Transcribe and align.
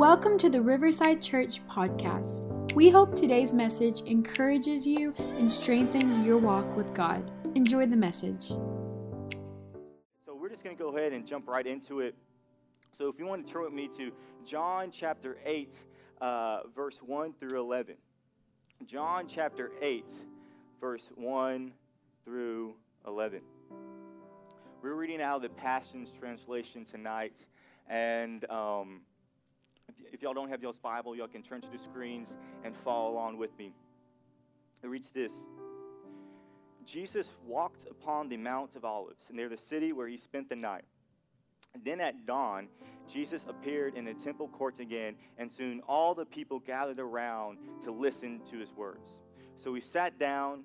Welcome 0.00 0.38
to 0.38 0.48
the 0.48 0.62
Riverside 0.62 1.20
Church 1.20 1.60
podcast. 1.68 2.72
We 2.72 2.88
hope 2.88 3.14
today's 3.14 3.52
message 3.52 4.00
encourages 4.06 4.86
you 4.86 5.12
and 5.18 5.52
strengthens 5.52 6.18
your 6.20 6.38
walk 6.38 6.74
with 6.74 6.94
God. 6.94 7.30
Enjoy 7.54 7.84
the 7.84 7.98
message. 7.98 8.44
So, 8.44 10.34
we're 10.34 10.48
just 10.48 10.64
going 10.64 10.74
to 10.74 10.82
go 10.82 10.96
ahead 10.96 11.12
and 11.12 11.26
jump 11.26 11.46
right 11.46 11.66
into 11.66 12.00
it. 12.00 12.14
So, 12.96 13.10
if 13.10 13.18
you 13.18 13.26
want 13.26 13.46
to 13.46 13.52
turn 13.52 13.64
with 13.64 13.74
me 13.74 13.90
to 13.98 14.10
John 14.46 14.90
chapter 14.90 15.36
8, 15.44 15.74
uh, 16.22 16.60
verse 16.74 16.96
1 17.04 17.34
through 17.38 17.60
11. 17.60 17.96
John 18.86 19.26
chapter 19.28 19.70
8, 19.82 20.10
verse 20.80 21.10
1 21.16 21.72
through 22.24 22.72
11. 23.06 23.42
We're 24.82 24.94
reading 24.94 25.20
out 25.20 25.42
the 25.42 25.50
Passions 25.50 26.08
Translation 26.18 26.86
tonight. 26.90 27.36
And 27.86 28.50
um, 28.50 29.00
if 30.12 30.22
y'all 30.22 30.34
don't 30.34 30.48
have 30.48 30.62
y'all's 30.62 30.78
Bible, 30.78 31.16
y'all 31.16 31.28
can 31.28 31.42
turn 31.42 31.60
to 31.60 31.70
the 31.70 31.78
screens 31.78 32.28
and 32.64 32.76
follow 32.76 33.10
along 33.10 33.38
with 33.38 33.56
me. 33.58 33.72
It 34.82 34.88
reads 34.88 35.10
this 35.10 35.32
Jesus 36.84 37.28
walked 37.46 37.86
upon 37.90 38.28
the 38.28 38.36
Mount 38.36 38.74
of 38.76 38.84
Olives 38.84 39.24
near 39.30 39.48
the 39.48 39.58
city 39.58 39.92
where 39.92 40.08
he 40.08 40.16
spent 40.16 40.48
the 40.48 40.56
night. 40.56 40.84
And 41.74 41.84
then 41.84 42.00
at 42.00 42.26
dawn, 42.26 42.68
Jesus 43.08 43.46
appeared 43.48 43.94
in 43.94 44.04
the 44.04 44.14
temple 44.14 44.48
courts 44.48 44.80
again, 44.80 45.14
and 45.38 45.52
soon 45.52 45.80
all 45.86 46.14
the 46.14 46.24
people 46.24 46.58
gathered 46.58 46.98
around 46.98 47.58
to 47.84 47.92
listen 47.92 48.40
to 48.50 48.58
his 48.58 48.72
words. 48.72 49.18
So 49.58 49.72
he 49.74 49.80
sat 49.80 50.18
down 50.18 50.64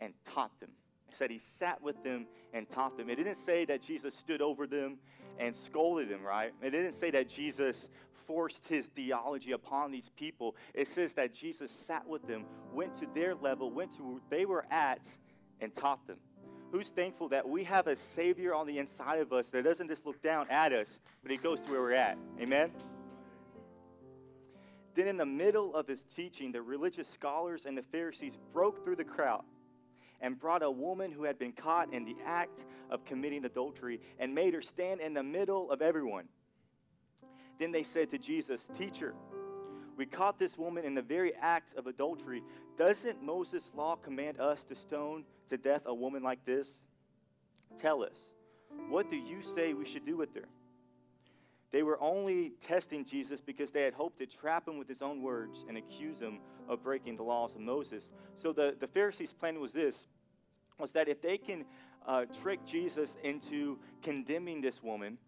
and 0.00 0.12
taught 0.32 0.58
them. 0.60 0.70
It 1.10 1.16
said 1.16 1.30
he 1.30 1.40
sat 1.58 1.82
with 1.82 2.02
them 2.04 2.26
and 2.52 2.68
taught 2.68 2.96
them. 2.96 3.08
It 3.10 3.16
didn't 3.16 3.36
say 3.36 3.64
that 3.64 3.82
Jesus 3.82 4.14
stood 4.14 4.42
over 4.42 4.66
them 4.66 4.98
and 5.38 5.56
scolded 5.56 6.08
them, 6.08 6.22
right? 6.22 6.52
It 6.62 6.70
didn't 6.70 6.94
say 6.94 7.10
that 7.12 7.28
Jesus 7.28 7.88
forced 8.26 8.60
his 8.68 8.86
theology 8.86 9.52
upon 9.52 9.90
these 9.90 10.10
people. 10.16 10.56
It 10.72 10.88
says 10.88 11.14
that 11.14 11.34
Jesus 11.34 11.70
sat 11.70 12.06
with 12.06 12.26
them, 12.26 12.44
went 12.72 12.98
to 13.00 13.06
their 13.14 13.34
level, 13.34 13.70
went 13.70 13.96
to 13.96 14.02
where 14.02 14.20
they 14.30 14.44
were 14.44 14.64
at, 14.70 15.06
and 15.60 15.74
taught 15.74 16.06
them. 16.06 16.18
Who's 16.72 16.88
thankful 16.88 17.28
that 17.28 17.48
we 17.48 17.64
have 17.64 17.86
a 17.86 17.94
Savior 17.94 18.54
on 18.54 18.66
the 18.66 18.78
inside 18.78 19.20
of 19.20 19.32
us 19.32 19.48
that 19.50 19.62
doesn't 19.62 19.88
just 19.88 20.04
look 20.04 20.20
down 20.22 20.46
at 20.50 20.72
us, 20.72 20.88
but 21.22 21.30
He 21.30 21.36
goes 21.36 21.60
to 21.60 21.70
where 21.70 21.80
we're 21.80 21.92
at? 21.92 22.18
Amen? 22.40 22.72
Then, 24.94 25.08
in 25.08 25.16
the 25.16 25.26
middle 25.26 25.74
of 25.74 25.88
his 25.88 26.04
teaching, 26.14 26.52
the 26.52 26.62
religious 26.62 27.08
scholars 27.08 27.66
and 27.66 27.76
the 27.76 27.82
Pharisees 27.82 28.34
broke 28.52 28.84
through 28.84 28.96
the 28.96 29.04
crowd 29.04 29.42
and 30.20 30.38
brought 30.38 30.62
a 30.62 30.70
woman 30.70 31.10
who 31.10 31.24
had 31.24 31.38
been 31.38 31.52
caught 31.52 31.92
in 31.92 32.04
the 32.04 32.16
act 32.24 32.64
of 32.90 33.04
committing 33.04 33.44
adultery 33.44 34.00
and 34.18 34.34
made 34.34 34.54
her 34.54 34.62
stand 34.62 35.00
in 35.00 35.12
the 35.12 35.22
middle 35.22 35.70
of 35.70 35.82
everyone. 35.82 36.28
Then 37.58 37.72
they 37.72 37.82
said 37.82 38.10
to 38.10 38.18
Jesus, 38.18 38.68
Teacher, 38.76 39.14
we 39.96 40.06
caught 40.06 40.38
this 40.38 40.58
woman 40.58 40.84
in 40.84 40.94
the 40.94 41.02
very 41.02 41.34
act 41.34 41.74
of 41.76 41.86
adultery. 41.86 42.42
Doesn't 42.76 43.22
Moses' 43.22 43.70
law 43.74 43.96
command 43.96 44.40
us 44.40 44.64
to 44.64 44.74
stone 44.74 45.24
to 45.48 45.56
death 45.56 45.82
a 45.86 45.94
woman 45.94 46.22
like 46.22 46.44
this? 46.44 46.68
Tell 47.80 48.02
us, 48.02 48.16
what 48.88 49.10
do 49.10 49.16
you 49.16 49.42
say 49.54 49.72
we 49.72 49.86
should 49.86 50.04
do 50.04 50.16
with 50.16 50.34
her? 50.34 50.48
They 51.70 51.82
were 51.82 52.00
only 52.00 52.52
testing 52.60 53.04
Jesus 53.04 53.40
because 53.40 53.72
they 53.72 53.82
had 53.82 53.94
hoped 53.94 54.20
to 54.20 54.26
trap 54.26 54.68
him 54.68 54.78
with 54.78 54.88
his 54.88 55.02
own 55.02 55.22
words 55.22 55.64
and 55.68 55.76
accuse 55.76 56.20
him 56.20 56.38
of 56.68 56.84
breaking 56.84 57.16
the 57.16 57.24
laws 57.24 57.56
of 57.56 57.62
Moses. 57.62 58.12
So 58.36 58.52
the, 58.52 58.76
the 58.78 58.86
Pharisees' 58.86 59.32
plan 59.32 59.58
was 59.58 59.72
this, 59.72 60.06
was 60.78 60.92
that 60.92 61.08
if 61.08 61.20
they 61.20 61.36
can 61.36 61.64
uh, 62.06 62.26
trick 62.42 62.64
Jesus 62.64 63.16
into 63.24 63.78
condemning 64.02 64.60
this 64.60 64.82
woman, 64.84 65.18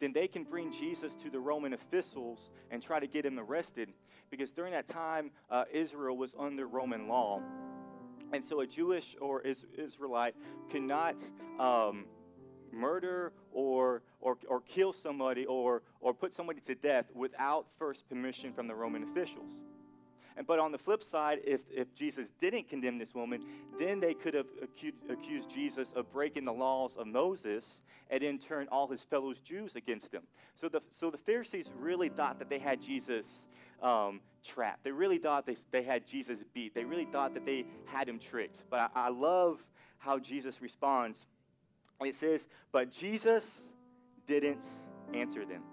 then 0.00 0.12
they 0.12 0.26
can 0.26 0.44
bring 0.44 0.72
Jesus 0.72 1.14
to 1.16 1.30
the 1.30 1.38
Roman 1.38 1.72
officials 1.74 2.50
and 2.70 2.82
try 2.82 2.98
to 2.98 3.06
get 3.06 3.24
him 3.24 3.38
arrested. 3.38 3.90
Because 4.30 4.50
during 4.50 4.72
that 4.72 4.86
time, 4.86 5.30
uh, 5.50 5.64
Israel 5.72 6.16
was 6.16 6.34
under 6.38 6.66
Roman 6.66 7.08
law. 7.08 7.40
And 8.32 8.44
so 8.44 8.60
a 8.60 8.66
Jewish 8.66 9.16
or 9.20 9.40
is- 9.42 9.66
Israelite 9.76 10.34
could 10.70 10.82
not 10.82 11.16
um, 11.58 12.06
murder 12.72 13.32
or, 13.52 14.02
or, 14.20 14.38
or 14.48 14.60
kill 14.60 14.92
somebody 14.92 15.44
or, 15.46 15.82
or 16.00 16.14
put 16.14 16.32
somebody 16.32 16.60
to 16.60 16.74
death 16.74 17.06
without 17.14 17.66
first 17.78 18.08
permission 18.08 18.52
from 18.52 18.68
the 18.68 18.74
Roman 18.74 19.02
officials. 19.02 19.52
And, 20.40 20.46
but 20.46 20.58
on 20.58 20.72
the 20.72 20.78
flip 20.78 21.04
side, 21.04 21.40
if, 21.44 21.60
if 21.70 21.94
Jesus 21.94 22.30
didn't 22.40 22.66
condemn 22.66 22.96
this 22.96 23.14
woman, 23.14 23.42
then 23.78 24.00
they 24.00 24.14
could 24.14 24.32
have 24.32 24.46
accused, 24.62 25.50
Jesus 25.50 25.88
of 25.94 26.10
breaking 26.10 26.46
the 26.46 26.52
laws 26.52 26.96
of 26.96 27.06
Moses 27.06 27.78
and 28.08 28.22
then 28.22 28.38
turn 28.38 28.66
all 28.72 28.88
his 28.88 29.02
fellow 29.02 29.34
Jews 29.44 29.76
against 29.76 30.14
him. 30.14 30.22
So 30.58 30.70
the, 30.70 30.80
so 30.98 31.10
the 31.10 31.18
Pharisees 31.18 31.66
really 31.78 32.08
thought 32.08 32.38
that 32.38 32.48
they 32.48 32.58
had 32.58 32.80
Jesus 32.80 33.26
um, 33.82 34.22
trapped. 34.42 34.82
They 34.82 34.92
really 34.92 35.18
thought 35.18 35.44
they, 35.44 35.58
they 35.72 35.82
had 35.82 36.06
Jesus 36.06 36.38
beat. 36.54 36.74
They 36.74 36.84
really 36.84 37.04
thought 37.04 37.34
that 37.34 37.44
they 37.44 37.66
had 37.84 38.08
him 38.08 38.18
tricked. 38.18 38.62
But 38.70 38.90
I, 38.94 39.08
I 39.08 39.08
love 39.10 39.62
how 39.98 40.18
Jesus 40.18 40.62
responds. 40.62 41.18
It 42.00 42.14
says, 42.14 42.46
But 42.72 42.90
Jesus 42.90 43.44
didn't 44.26 44.64
answer 45.12 45.44
them. 45.44 45.64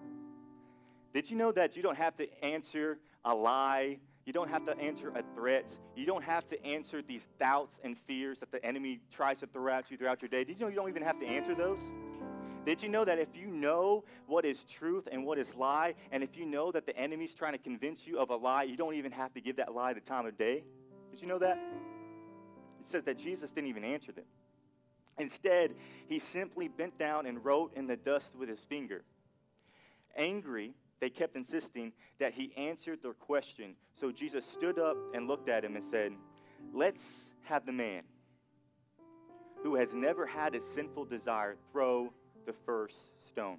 Did 1.14 1.30
you 1.32 1.38
know 1.38 1.54
that 1.54 1.78
you 1.78 1.84
don't 1.84 1.98
have 1.98 2.18
to 2.18 2.44
answer 2.44 3.00
a 3.24 3.34
lie 3.34 4.00
you 4.28 4.34
don't 4.34 4.50
have 4.50 4.66
to 4.66 4.78
answer 4.78 5.08
a 5.16 5.24
threat. 5.34 5.66
You 5.96 6.06
don't 6.06 6.24
have 6.24 6.46
to 6.50 6.66
answer 6.66 7.02
these 7.02 7.26
doubts 7.40 7.80
and 7.82 7.98
fears 7.98 8.40
that 8.42 8.52
the 8.52 8.64
enemy 8.64 9.00
tries 9.10 9.38
to 9.38 9.48
throw 9.48 9.72
at 9.72 9.90
you 9.90 9.96
throughout 9.96 10.22
your 10.22 10.28
day. 10.28 10.44
Did 10.44 10.60
you 10.60 10.66
know 10.66 10.70
you 10.70 10.76
don't 10.76 10.90
even 10.90 11.04
have 11.04 11.18
to 11.22 11.26
answer 11.26 11.56
those? 11.56 11.80
Did 12.66 12.84
you 12.84 12.90
know 12.90 13.06
that 13.06 13.20
if 13.20 13.30
you 13.34 13.48
know 13.48 14.04
what 14.26 14.44
is 14.44 14.66
truth 14.66 15.08
and 15.10 15.26
what 15.26 15.40
is 15.40 15.56
lie, 15.56 15.96
and 16.12 16.24
if 16.24 16.36
you 16.36 16.46
know 16.46 16.74
that 16.74 16.86
the 16.86 16.94
enemy's 16.98 17.34
trying 17.34 17.54
to 17.54 17.58
convince 17.58 18.06
you 18.06 18.20
of 18.20 18.30
a 18.30 18.36
lie, 18.36 18.64
you 18.64 18.76
don't 18.76 18.96
even 18.96 19.14
have 19.14 19.34
to 19.34 19.40
give 19.40 19.56
that 19.56 19.74
lie 19.74 19.94
the 19.94 20.02
time 20.02 20.26
of 20.26 20.38
day? 20.38 20.66
Did 21.10 21.22
you 21.22 21.28
know 21.28 21.40
that? 21.40 21.58
It 22.82 22.88
says 22.88 23.06
that 23.06 23.18
Jesus 23.18 23.52
didn't 23.52 23.70
even 23.70 23.86
answer 23.86 24.12
them. 24.12 24.26
Instead, 25.18 25.74
he 26.10 26.20
simply 26.20 26.68
bent 26.68 27.00
down 27.00 27.28
and 27.28 27.46
wrote 27.46 27.72
in 27.78 27.88
the 27.88 27.96
dust 27.96 28.36
with 28.38 28.50
his 28.50 28.60
finger. 28.60 29.06
Angry, 30.18 30.74
they 31.00 31.10
kept 31.10 31.36
insisting 31.36 31.94
that 32.20 32.34
he 32.34 32.52
answered 32.58 33.00
their 33.02 33.14
question. 33.14 33.76
So 34.00 34.12
Jesus 34.12 34.44
stood 34.46 34.80
up 34.80 34.98
and 35.14 35.28
looked 35.28 35.50
at 35.50 35.64
him 35.64 35.76
and 35.76 35.86
said, 35.86 36.14
Let's 36.74 37.28
have 37.44 37.66
the 37.66 37.72
man 37.72 38.04
who 39.64 39.76
has 39.76 39.94
never 39.94 40.26
had 40.26 40.56
a 40.56 40.62
sinful 40.62 41.06
desire 41.06 41.56
throw 41.72 42.12
the 42.46 42.54
first 42.66 42.98
stone. 43.28 43.58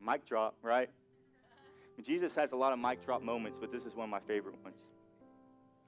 Mic 0.00 0.24
drop, 0.26 0.54
right? 0.62 0.90
Jesus 2.02 2.34
has 2.34 2.52
a 2.52 2.56
lot 2.56 2.72
of 2.72 2.78
mic 2.78 3.04
drop 3.04 3.22
moments, 3.22 3.58
but 3.60 3.72
this 3.72 3.84
is 3.84 3.94
one 3.94 4.04
of 4.04 4.10
my 4.10 4.20
favorite 4.20 4.54
ones. 4.62 4.76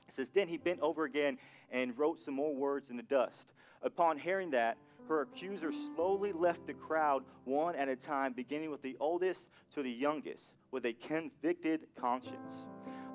It 0.08 0.14
says, 0.14 0.30
Then 0.30 0.48
he 0.48 0.56
bent 0.58 0.80
over 0.80 1.04
again 1.04 1.38
and 1.70 1.96
wrote 1.96 2.20
some 2.20 2.34
more 2.34 2.54
words 2.54 2.90
in 2.90 2.96
the 2.96 3.02
dust. 3.04 3.52
Upon 3.82 4.18
hearing 4.18 4.50
that, 4.50 4.76
her 5.10 5.22
accusers 5.22 5.74
slowly 5.96 6.32
left 6.32 6.68
the 6.68 6.72
crowd 6.72 7.24
one 7.44 7.74
at 7.74 7.88
a 7.88 7.96
time, 7.96 8.32
beginning 8.32 8.70
with 8.70 8.80
the 8.80 8.96
oldest 9.00 9.48
to 9.74 9.82
the 9.82 9.90
youngest, 9.90 10.54
with 10.70 10.86
a 10.86 10.92
convicted 10.92 11.80
conscience. 12.00 12.52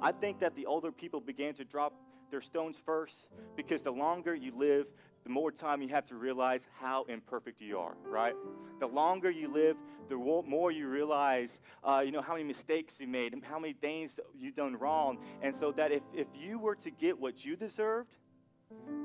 I 0.01 0.11
think 0.11 0.41
that 0.41 0.55
the 0.57 0.65
older 0.65 0.91
people 0.91 1.21
began 1.21 1.53
to 1.53 1.63
drop 1.63 1.93
their 2.31 2.41
stones 2.41 2.75
first 2.85 3.29
because 3.55 3.81
the 3.81 3.91
longer 3.91 4.35
you 4.35 4.51
live, 4.53 4.87
the 5.23 5.29
more 5.29 5.51
time 5.51 5.81
you 5.81 5.87
have 5.87 6.05
to 6.07 6.15
realize 6.15 6.67
how 6.81 7.05
imperfect 7.05 7.61
you 7.61 7.79
are, 7.79 7.95
right? 8.05 8.35
The 8.81 8.87
longer 8.87 9.31
you 9.31 9.47
live, 9.47 9.77
the 10.09 10.17
more 10.17 10.71
you 10.71 10.89
realize, 10.89 11.61
uh, 11.81 12.03
you 12.05 12.11
know, 12.11 12.21
how 12.21 12.33
many 12.33 12.43
mistakes 12.43 12.99
you 12.99 13.07
made 13.07 13.31
and 13.31 13.41
how 13.41 13.57
many 13.57 13.71
things 13.73 14.19
you've 14.37 14.55
done 14.55 14.75
wrong. 14.75 15.17
And 15.41 15.55
so 15.55 15.71
that 15.71 15.93
if, 15.93 16.03
if 16.13 16.27
you 16.35 16.59
were 16.59 16.75
to 16.75 16.91
get 16.91 17.17
what 17.17 17.45
you 17.45 17.55
deserved, 17.55 18.09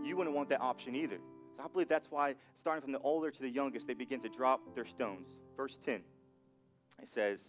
you 0.02 0.16
wouldn't 0.16 0.34
want 0.34 0.48
that 0.48 0.60
option 0.60 0.96
either. 0.96 1.20
I 1.60 1.68
believe 1.68 1.88
that's 1.88 2.10
why, 2.10 2.34
starting 2.60 2.82
from 2.82 2.92
the 2.92 2.98
older 3.00 3.30
to 3.30 3.40
the 3.40 3.48
youngest, 3.48 3.86
they 3.86 3.94
begin 3.94 4.20
to 4.22 4.28
drop 4.28 4.74
their 4.74 4.86
stones. 4.86 5.28
Verse 5.56 5.78
10, 5.84 6.00
it 7.02 7.08
says, 7.08 7.40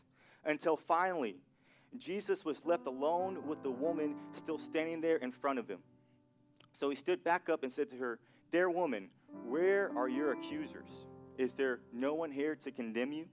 Until 0.46 0.76
finally, 0.76 1.38
Jesus 1.98 2.46
was 2.46 2.66
left 2.66 2.88
alone 2.88 3.48
with 3.48 3.62
the 3.64 3.72
woman 3.72 4.16
still 4.34 4.58
standing 4.58 5.02
there 5.02 5.18
in 5.18 5.32
front 5.32 5.60
of 5.60 5.68
him. 5.68 5.80
So 6.80 6.90
he 6.90 6.96
stood 6.96 7.24
back 7.24 7.50
up 7.50 7.64
and 7.64 7.72
said 7.72 7.90
to 7.92 7.98
her, 7.98 8.20
Dear 8.52 8.70
woman, 8.70 9.10
where 9.46 9.92
are 9.96 10.10
your 10.10 10.32
accusers? 10.34 10.90
Is 11.38 11.54
there 11.54 11.80
no 11.94 12.14
one 12.14 12.32
here 12.32 12.56
to 12.56 12.72
condemn 12.72 13.12
you? 13.12 13.26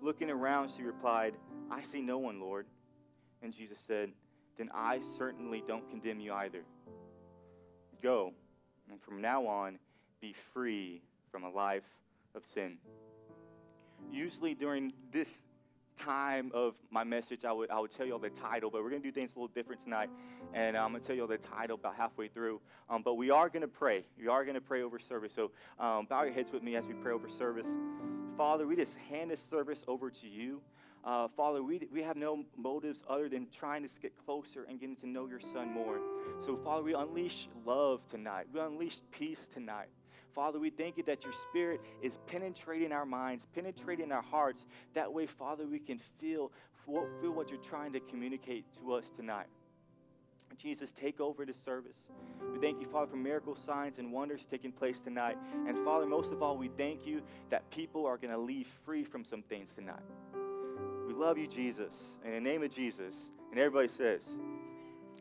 Looking 0.00 0.30
around, 0.30 0.72
she 0.76 0.82
replied, 0.82 1.34
I 1.70 1.82
see 1.82 2.00
no 2.00 2.18
one, 2.18 2.40
Lord. 2.40 2.66
And 3.42 3.52
Jesus 3.52 3.78
said, 3.86 4.10
Then 4.56 4.70
I 4.74 5.00
certainly 5.18 5.62
don't 5.66 5.88
condemn 5.88 6.20
you 6.20 6.32
either. 6.32 6.64
Go 8.02 8.34
and 8.90 9.00
from 9.00 9.20
now 9.20 9.46
on 9.46 9.78
be 10.20 10.34
free 10.52 11.02
from 11.30 11.44
a 11.44 11.50
life 11.50 11.84
of 12.34 12.44
sin. 12.44 12.78
Usually 14.12 14.54
during 14.54 14.92
this 15.12 15.28
time 15.98 16.50
of 16.54 16.74
my 16.90 17.04
message, 17.04 17.44
I 17.44 17.52
would, 17.52 17.70
I 17.70 17.78
would 17.78 17.92
tell 17.92 18.06
you 18.06 18.12
all 18.12 18.18
the 18.18 18.30
title, 18.30 18.70
but 18.70 18.82
we're 18.82 18.90
going 18.90 19.02
to 19.02 19.08
do 19.08 19.12
things 19.12 19.30
a 19.34 19.38
little 19.38 19.52
different 19.54 19.82
tonight. 19.84 20.10
And 20.52 20.76
I'm 20.76 20.90
going 20.90 21.00
to 21.00 21.06
tell 21.06 21.16
you 21.16 21.22
all 21.22 21.28
the 21.28 21.38
title 21.38 21.76
about 21.76 21.96
halfway 21.96 22.28
through. 22.28 22.60
Um, 22.90 23.02
but 23.02 23.14
we 23.14 23.30
are 23.30 23.48
going 23.48 23.62
to 23.62 23.68
pray. 23.68 24.04
We 24.18 24.28
are 24.28 24.44
going 24.44 24.54
to 24.54 24.60
pray 24.60 24.82
over 24.82 24.98
service. 24.98 25.32
So 25.34 25.50
um, 25.78 26.06
bow 26.06 26.24
your 26.24 26.32
heads 26.32 26.50
with 26.52 26.62
me 26.62 26.76
as 26.76 26.86
we 26.86 26.94
pray 26.94 27.12
over 27.12 27.28
service. 27.28 27.66
Father, 28.36 28.66
we 28.66 28.76
just 28.76 28.96
hand 29.08 29.30
this 29.30 29.40
service 29.48 29.84
over 29.86 30.10
to 30.10 30.28
you. 30.28 30.60
Uh, 31.04 31.28
Father, 31.36 31.62
we, 31.62 31.86
we 31.92 32.02
have 32.02 32.16
no 32.16 32.44
motives 32.56 33.02
other 33.08 33.28
than 33.28 33.46
trying 33.50 33.86
to 33.86 34.00
get 34.00 34.12
closer 34.24 34.64
and 34.68 34.80
getting 34.80 34.96
to 34.96 35.06
know 35.06 35.26
your 35.26 35.40
Son 35.52 35.70
more. 35.70 35.98
So, 36.46 36.56
Father, 36.56 36.82
we 36.82 36.94
unleash 36.94 37.48
love 37.66 38.00
tonight. 38.08 38.46
We 38.52 38.60
unleash 38.60 38.98
peace 39.10 39.46
tonight. 39.52 39.88
Father, 40.34 40.58
we 40.58 40.70
thank 40.70 40.96
you 40.96 41.02
that 41.04 41.22
your 41.22 41.34
Spirit 41.50 41.80
is 42.02 42.18
penetrating 42.26 42.90
our 42.90 43.04
minds, 43.04 43.44
penetrating 43.54 44.12
our 44.12 44.22
hearts. 44.22 44.64
That 44.94 45.12
way, 45.12 45.26
Father, 45.26 45.66
we 45.66 45.78
can 45.78 46.00
feel, 46.18 46.50
feel 46.86 47.32
what 47.32 47.50
you're 47.50 47.58
trying 47.58 47.92
to 47.92 48.00
communicate 48.00 48.64
to 48.80 48.94
us 48.94 49.04
tonight. 49.14 49.46
Jesus, 50.56 50.92
take 50.92 51.20
over 51.20 51.44
the 51.44 51.52
service. 51.52 51.96
We 52.52 52.58
thank 52.60 52.80
you, 52.80 52.86
Father, 52.86 53.08
for 53.08 53.16
miracle 53.16 53.56
signs 53.56 53.98
and 53.98 54.12
wonders 54.12 54.40
taking 54.50 54.72
place 54.72 55.00
tonight. 55.00 55.36
And 55.66 55.84
Father, 55.84 56.06
most 56.06 56.32
of 56.32 56.42
all, 56.42 56.56
we 56.56 56.68
thank 56.68 57.06
you 57.06 57.22
that 57.50 57.68
people 57.70 58.06
are 58.06 58.16
going 58.16 58.30
to 58.30 58.38
leave 58.38 58.68
free 58.84 59.04
from 59.04 59.24
some 59.24 59.42
things 59.42 59.74
tonight. 59.74 60.02
We 61.14 61.20
love 61.20 61.38
you, 61.38 61.46
Jesus. 61.46 61.92
In 62.24 62.32
the 62.32 62.40
name 62.40 62.64
of 62.64 62.74
Jesus. 62.74 63.14
And 63.50 63.60
everybody 63.60 63.86
says, 63.86 64.22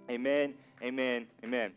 Amen, 0.10 0.56
amen, 0.82 1.28
amen. 1.46 1.72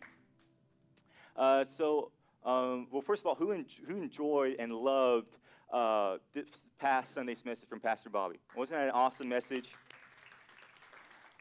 Uh, 1.37 1.67
so, 1.77 2.13
um, 2.43 2.87
well, 2.91 3.03
first 3.03 3.21
of 3.21 3.27
all, 3.27 3.35
who, 3.35 3.53
en- 3.53 3.67
who 3.87 3.97
enjoyed 3.97 4.57
and 4.59 4.73
loved 4.73 5.37
uh, 5.71 6.17
this 6.33 6.47
past 6.79 7.13
Sunday's 7.13 7.45
message 7.45 7.69
from 7.69 7.79
Pastor 7.79 8.09
Bobby? 8.09 8.37
Wasn't 8.57 8.79
that 8.79 8.85
an 8.85 8.91
awesome 8.91 9.29
message? 9.29 9.69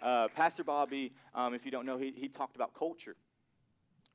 Uh, 0.02 0.28
Pastor 0.36 0.66
Bobby, 0.66 1.14
um, 1.34 1.54
if 1.54 1.64
you 1.64 1.72
don't 1.72 1.86
know, 1.86 1.98
he, 1.98 2.12
he 2.14 2.28
talked 2.28 2.58
about 2.58 2.74
culture. 2.74 3.16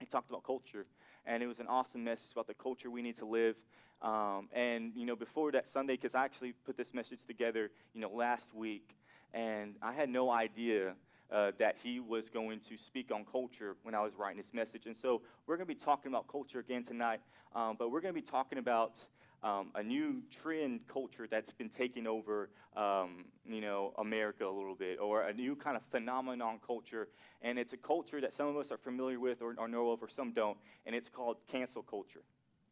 He 0.00 0.06
talked 0.06 0.28
about 0.28 0.44
culture, 0.44 0.84
and 1.24 1.42
it 1.42 1.46
was 1.46 1.60
an 1.60 1.66
awesome 1.66 2.04
message 2.04 2.32
about 2.32 2.46
the 2.46 2.54
culture 2.54 2.90
we 2.90 3.00
need 3.00 3.16
to 3.18 3.26
live. 3.26 3.56
Um, 4.02 4.48
and 4.52 4.92
you 4.94 5.04
know, 5.04 5.16
before 5.16 5.52
that 5.52 5.68
Sunday, 5.68 5.94
because 5.94 6.14
I 6.14 6.24
actually 6.24 6.52
put 6.52 6.76
this 6.76 6.94
message 6.94 7.20
together, 7.26 7.70
you 7.94 8.00
know, 8.00 8.10
last 8.10 8.54
week, 8.54 8.96
and 9.34 9.76
I 9.82 9.92
had 9.92 10.08
no 10.08 10.30
idea 10.30 10.94
uh, 11.30 11.52
that 11.58 11.76
he 11.82 12.00
was 12.00 12.28
going 12.28 12.60
to 12.68 12.76
speak 12.76 13.12
on 13.12 13.24
culture 13.24 13.76
when 13.82 13.94
I 13.94 14.00
was 14.00 14.14
writing 14.16 14.38
this 14.38 14.52
message. 14.52 14.86
And 14.86 14.96
so 14.96 15.22
we're 15.46 15.56
going 15.56 15.68
to 15.68 15.74
be 15.74 15.80
talking 15.80 16.10
about 16.10 16.26
culture 16.28 16.58
again 16.58 16.82
tonight, 16.82 17.20
um, 17.54 17.76
but 17.78 17.90
we're 17.90 18.00
going 18.00 18.14
to 18.14 18.20
be 18.20 18.26
talking 18.26 18.58
about 18.58 18.94
um, 19.42 19.70
a 19.74 19.82
new 19.82 20.22
trend 20.42 20.80
culture 20.88 21.26
that's 21.30 21.52
been 21.52 21.68
taking 21.68 22.06
over, 22.06 22.50
um, 22.76 23.24
you 23.48 23.60
know, 23.60 23.92
America 23.98 24.44
a 24.46 24.50
little 24.50 24.74
bit, 24.74 24.98
or 25.00 25.22
a 25.22 25.32
new 25.32 25.56
kind 25.56 25.76
of 25.76 25.82
phenomenon 25.90 26.58
culture. 26.66 27.08
And 27.42 27.58
it's 27.58 27.72
a 27.72 27.78
culture 27.78 28.20
that 28.20 28.34
some 28.34 28.48
of 28.48 28.56
us 28.56 28.70
are 28.70 28.76
familiar 28.76 29.18
with 29.18 29.40
or, 29.40 29.54
or 29.56 29.68
know 29.68 29.90
of, 29.92 30.02
or 30.02 30.08
some 30.08 30.32
don't. 30.32 30.58
And 30.84 30.94
it's 30.94 31.08
called 31.08 31.36
cancel 31.50 31.82
culture. 31.82 32.22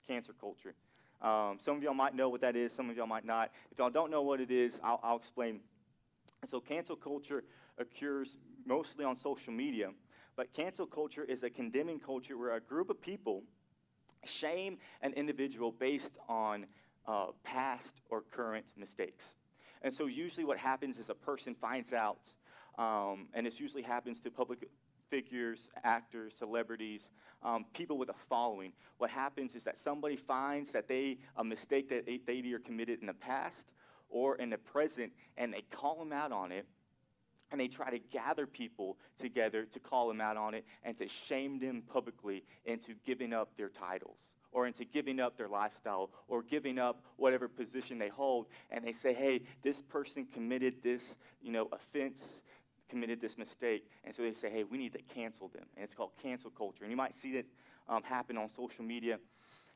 Cancel 0.07 0.35
culture. 0.39 0.75
Um, 1.21 1.59
some 1.59 1.77
of 1.77 1.83
y'all 1.83 1.95
might 1.95 2.15
know 2.15 2.29
what 2.29 2.41
that 2.43 2.57
is. 2.57 2.73
Some 2.73 2.91
of 2.91 2.97
y'all 2.97 3.07
might 3.07 3.25
not. 3.25 3.51
If 3.71 3.79
y'all 3.79 3.91
don't 3.91 4.11
know 4.11 4.23
what 4.23 4.41
it 4.41 4.51
is, 4.51 4.81
I'll, 4.85 5.01
I'll 5.03 5.17
explain. 5.17 5.61
So 6.49 6.61
cancel 6.61 6.97
culture 6.97 7.45
occurs 7.79 8.37
mostly 8.65 9.05
on 9.05 9.17
social 9.17 9.53
media. 9.53 9.91
But 10.37 10.53
cancel 10.53 10.87
culture 10.87 11.25
is 11.25 11.43
a 11.43 11.51
condemning 11.51 11.99
culture 11.99 12.39
where 12.39 12.55
a 12.55 12.61
group 12.61 12.91
of 12.91 13.01
people 13.01 13.43
shame 14.25 14.79
an 15.03 15.13
individual 15.15 15.73
based 15.73 16.13
on 16.29 16.67
uh, 17.07 17.27
past 17.43 17.95
or 18.11 18.23
current 18.23 18.67
mistakes. 18.77 19.25
And 19.83 19.93
so, 19.93 20.07
usually, 20.07 20.45
what 20.45 20.59
happens 20.59 20.99
is 20.99 21.09
a 21.09 21.15
person 21.15 21.55
finds 21.55 21.93
out, 21.93 22.19
um, 22.79 23.29
and 23.33 23.47
this 23.47 23.61
usually 23.61 23.83
happens 23.83 24.21
to 24.21 24.31
public 24.31 24.69
figures, 25.11 25.69
actors, 25.83 26.33
celebrities, 26.39 27.09
um, 27.43 27.65
people 27.73 27.99
with 27.99 28.09
a 28.09 28.15
following. 28.29 28.73
What 28.99 29.11
happens 29.11 29.55
is 29.55 29.65
that 29.65 29.79
somebody 29.79 30.17
finds 30.17 30.73
that 30.73 30.89
they 30.89 31.19
a 31.37 31.45
mistake 31.45 31.89
that 31.91 32.07
they, 32.07 32.33
either 32.33 32.59
committed 32.59 33.01
in 33.01 33.07
the 33.07 33.15
past 33.15 33.67
or 34.09 34.37
in 34.37 34.51
the 34.51 34.59
present, 34.59 35.13
and 35.37 35.53
they 35.53 35.63
call 35.71 35.99
them 35.99 36.13
out 36.13 36.33
on 36.33 36.51
it, 36.51 36.67
and 37.51 37.61
they 37.61 37.69
try 37.69 37.91
to 37.91 37.99
gather 37.99 38.47
people 38.47 38.97
together 39.19 39.65
to 39.65 39.81
call 39.81 40.09
them 40.09 40.21
out 40.21 40.37
on 40.37 40.55
it 40.55 40.65
and 40.83 40.97
to 40.99 41.09
shame 41.09 41.59
them 41.59 41.83
publicly 41.83 42.45
into 42.65 42.95
giving 43.07 43.33
up 43.33 43.57
their 43.57 43.69
titles 43.69 44.19
or 44.53 44.67
into 44.67 44.85
giving 44.85 45.21
up 45.21 45.37
their 45.37 45.49
lifestyle 45.49 46.11
or 46.27 46.43
giving 46.43 46.79
up 46.79 47.03
whatever 47.17 47.49
position 47.49 47.99
they 47.99 48.09
hold 48.09 48.47
and 48.71 48.85
they 48.85 48.93
say 48.93 49.13
hey 49.13 49.41
this 49.63 49.83
person 49.83 50.27
committed 50.33 50.83
this 50.83 51.15
you 51.43 51.53
know 51.53 51.69
offense 51.73 52.41
committed 52.89 53.21
this 53.21 53.37
mistake 53.39 53.89
and 54.05 54.15
so 54.15 54.23
they 54.23 54.33
say 54.33 54.51
hey 54.51 54.65
we 54.65 54.79
need 54.79 54.93
to 54.93 55.03
cancel 55.15 55.49
them 55.49 55.65
and 55.77 55.85
it's 55.85 55.95
called 55.95 56.11
cancel 56.23 56.51
culture 56.51 56.85
and 56.85 56.91
you 56.91 56.97
might 56.97 57.17
see 57.17 57.31
it 57.31 57.47
um, 57.89 58.03
happen 58.03 58.37
on 58.37 58.49
social 58.49 58.85
media 58.85 59.19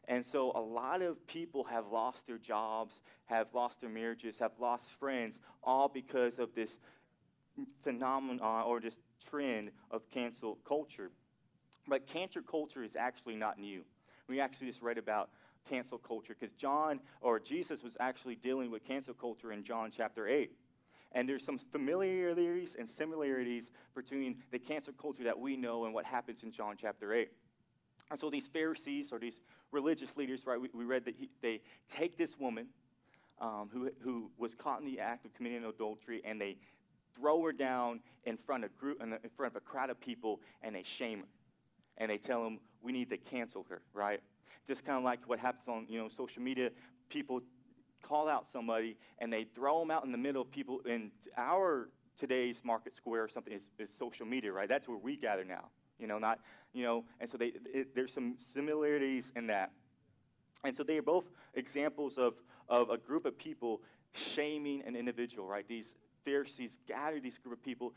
and 0.09 0.27
so 0.27 0.51
a 0.57 0.61
lot 0.61 1.01
of 1.01 1.25
people 1.27 1.65
have 1.65 1.87
lost 1.93 2.27
their 2.27 2.39
jobs 2.39 3.01
have 3.27 3.47
lost 3.55 3.81
their 3.81 3.91
marriages 3.91 4.37
have 4.39 4.53
lost 4.61 4.85
friends 4.99 5.39
all 5.63 5.89
because 5.89 6.39
of 6.39 6.55
this 6.55 6.77
phenomenon 7.83 8.65
or 8.65 8.81
this 8.81 8.95
trend 9.29 9.71
of 9.91 10.09
cancel 10.11 10.59
culture. 10.67 11.11
But 11.87 12.07
cancel 12.07 12.43
culture 12.43 12.83
is 12.83 12.97
actually 12.97 13.37
not 13.37 13.59
new. 13.59 13.83
We 14.29 14.41
actually 14.41 14.69
just 14.69 14.83
read 14.83 14.99
about 14.99 15.31
cancel 15.69 15.99
culture 15.99 16.35
because 16.39 16.55
John 16.55 17.01
or 17.21 17.39
Jesus 17.39 17.83
was 17.83 17.97
actually 18.01 18.37
dealing 18.37 18.71
with 18.71 18.87
cancel 18.87 19.15
culture 19.15 19.53
in 19.53 19.65
John 19.65 19.91
chapter 19.95 20.29
8. 20.29 20.51
And 21.13 21.29
there's 21.29 21.45
some 21.45 21.59
familiarities 21.59 22.75
and 22.79 22.89
similarities 22.89 23.71
between 23.95 24.37
the 24.51 24.59
cancel 24.59 24.93
culture 24.95 25.25
that 25.25 25.39
we 25.39 25.57
know 25.57 25.85
and 25.85 25.95
what 25.95 26.05
happens 26.05 26.43
in 26.43 26.53
John 26.53 26.77
chapter 26.81 27.13
8. 27.13 27.29
And 28.11 28.19
so 28.19 28.31
these 28.31 28.47
Pharisees 28.47 29.13
or 29.13 29.19
these 29.19 29.41
religious 29.71 30.17
leaders, 30.17 30.47
right, 30.47 30.61
we, 30.61 30.69
we 30.75 30.85
read 30.85 31.05
that 31.05 31.15
he, 31.17 31.29
they 31.43 31.61
take 31.89 32.17
this 32.17 32.39
woman 32.39 32.67
um, 33.41 33.69
who, 33.73 33.91
who 34.03 34.31
was 34.39 34.55
caught 34.55 34.81
in 34.81 34.87
the 34.87 35.01
act 35.01 35.25
of 35.27 35.35
committing 35.35 35.65
adultery 35.65 36.23
and 36.25 36.41
they 36.41 36.57
throw 37.15 37.43
her 37.43 37.53
down 37.53 38.01
in 38.25 38.37
front 38.37 38.65
of 38.65 38.77
group, 38.79 39.01
in 39.03 39.17
front 39.37 39.53
of 39.53 39.57
a 39.57 39.61
crowd 39.61 39.91
of 39.91 40.01
people, 40.01 40.41
and 40.63 40.75
they 40.75 40.83
shame 40.83 41.21
her, 41.21 41.27
and 41.99 42.11
they 42.11 42.19
tell 42.19 42.43
them 42.43 42.59
we 42.83 42.93
need 42.93 43.11
to 43.11 43.17
cancel 43.17 43.67
her, 43.69 43.83
right? 43.95 44.21
Just 44.67 44.85
kind 44.85 44.99
of 44.99 45.05
like 45.05 45.21
what 45.27 45.39
happens 45.39 45.69
on 45.69 45.87
you 45.89 45.99
know 45.99 46.09
social 46.09 46.43
media. 46.43 46.71
People 47.09 47.41
call 48.03 48.29
out 48.29 48.51
somebody 48.51 48.97
and 49.19 49.33
they 49.33 49.45
throw 49.45 49.81
them 49.81 49.91
out 49.91 50.05
in 50.05 50.13
the 50.13 50.19
middle 50.19 50.43
of 50.43 50.51
people 50.51 50.81
in 50.85 51.11
our 51.37 51.89
today's 52.19 52.61
market 52.65 52.95
square 52.95 53.25
or 53.25 53.29
something 53.29 53.53
is, 53.53 53.71
is 53.79 53.89
social 53.97 54.27
media, 54.27 54.53
right? 54.53 54.69
That's 54.69 54.87
where 54.87 54.99
we 54.99 55.17
gather 55.17 55.45
now. 55.45 55.69
You 55.99 56.07
know, 56.07 56.19
not 56.19 56.41
you 56.73 56.85
know, 56.85 57.05
and 57.21 57.31
so 57.31 57.37
they 57.37 57.53
it, 57.73 57.95
there's 57.95 58.13
some 58.13 58.37
similarities 58.55 59.33
in 59.37 59.47
that. 59.49 59.73
And 60.65 60.77
so 60.77 60.83
they 60.83 60.97
are 60.97 61.03
both 61.03 61.25
examples 61.55 62.19
of, 62.19 62.35
of 62.69 62.91
a 62.91 62.97
group 62.97 63.25
of 63.25 63.37
people 63.37 63.83
shaming 64.13 64.83
an 64.87 64.95
individual, 64.95 65.47
right? 65.47 65.67
These 65.67 65.97
Pharisees 66.25 66.79
gathered 66.87 67.23
these 67.23 67.39
group 67.39 67.55
of 67.55 67.65
people 67.65 67.95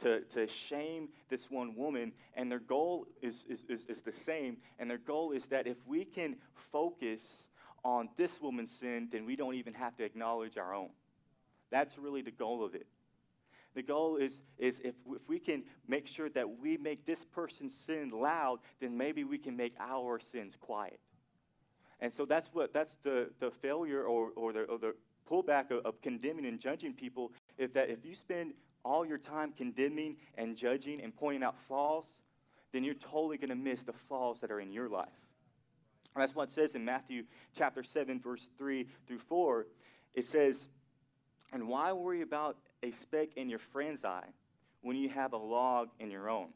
to, 0.00 0.20
to 0.34 0.46
shame 0.46 1.08
this 1.28 1.50
one 1.50 1.74
woman, 1.74 2.12
and 2.34 2.50
their 2.50 2.60
goal 2.60 3.06
is, 3.22 3.44
is, 3.48 3.60
is, 3.68 3.84
is, 3.88 4.02
the 4.02 4.12
same. 4.12 4.58
And 4.78 4.88
their 4.88 4.98
goal 4.98 5.32
is 5.32 5.46
that 5.46 5.66
if 5.66 5.76
we 5.86 6.04
can 6.04 6.36
focus 6.72 7.20
on 7.84 8.08
this 8.16 8.40
woman's 8.40 8.72
sin, 8.72 9.08
then 9.10 9.24
we 9.24 9.36
don't 9.36 9.54
even 9.54 9.74
have 9.74 9.96
to 9.96 10.04
acknowledge 10.04 10.56
our 10.56 10.74
own. 10.74 10.90
That's 11.70 11.96
really 11.98 12.22
the 12.22 12.30
goal 12.30 12.64
of 12.64 12.74
it. 12.74 12.86
The 13.74 13.82
goal 13.82 14.16
is, 14.16 14.40
is 14.58 14.80
if, 14.82 14.94
if 15.08 15.28
we 15.28 15.38
can 15.38 15.62
make 15.86 16.06
sure 16.06 16.28
that 16.30 16.58
we 16.58 16.76
make 16.76 17.06
this 17.06 17.24
person's 17.32 17.74
sin 17.74 18.10
loud, 18.10 18.58
then 18.80 18.96
maybe 18.96 19.24
we 19.24 19.38
can 19.38 19.56
make 19.56 19.74
our 19.78 20.18
sins 20.32 20.54
quiet. 20.60 20.98
And 22.00 22.12
so 22.12 22.24
that's 22.24 22.48
what 22.52 22.72
that's 22.72 22.96
the, 23.02 23.30
the 23.40 23.50
failure 23.50 24.04
or, 24.04 24.30
or, 24.36 24.52
the, 24.52 24.62
or 24.62 24.78
the 24.78 24.94
pullback 25.30 25.70
of, 25.70 25.84
of 25.84 26.00
condemning 26.00 26.46
and 26.46 26.58
judging 26.58 26.94
people 26.94 27.32
is 27.58 27.72
that 27.72 27.90
if 27.90 28.04
you 28.04 28.14
spend 28.14 28.54
all 28.84 29.04
your 29.04 29.18
time 29.18 29.52
condemning 29.56 30.16
and 30.36 30.56
judging 30.56 31.00
and 31.00 31.14
pointing 31.14 31.42
out 31.42 31.56
flaws, 31.66 32.06
then 32.72 32.84
you're 32.84 32.94
totally 32.94 33.36
going 33.36 33.50
to 33.50 33.56
miss 33.56 33.82
the 33.82 33.92
flaws 33.92 34.40
that 34.40 34.50
are 34.50 34.60
in 34.60 34.72
your 34.72 34.88
life. 34.88 35.08
That's 36.16 36.34
what 36.34 36.48
it 36.48 36.52
says 36.52 36.74
in 36.74 36.84
Matthew 36.84 37.24
chapter 37.56 37.82
7, 37.82 38.20
verse 38.20 38.48
3 38.58 38.86
through 39.06 39.20
4. 39.20 39.66
It 40.14 40.24
says, 40.24 40.68
And 41.52 41.68
why 41.68 41.92
worry 41.92 42.22
about 42.22 42.56
a 42.82 42.90
speck 42.90 43.28
in 43.36 43.48
your 43.48 43.58
friend's 43.58 44.04
eye 44.04 44.28
when 44.82 44.96
you 44.96 45.08
have 45.10 45.32
a 45.32 45.36
log 45.36 45.88
in 46.00 46.10
your 46.10 46.28
own? 46.28 46.48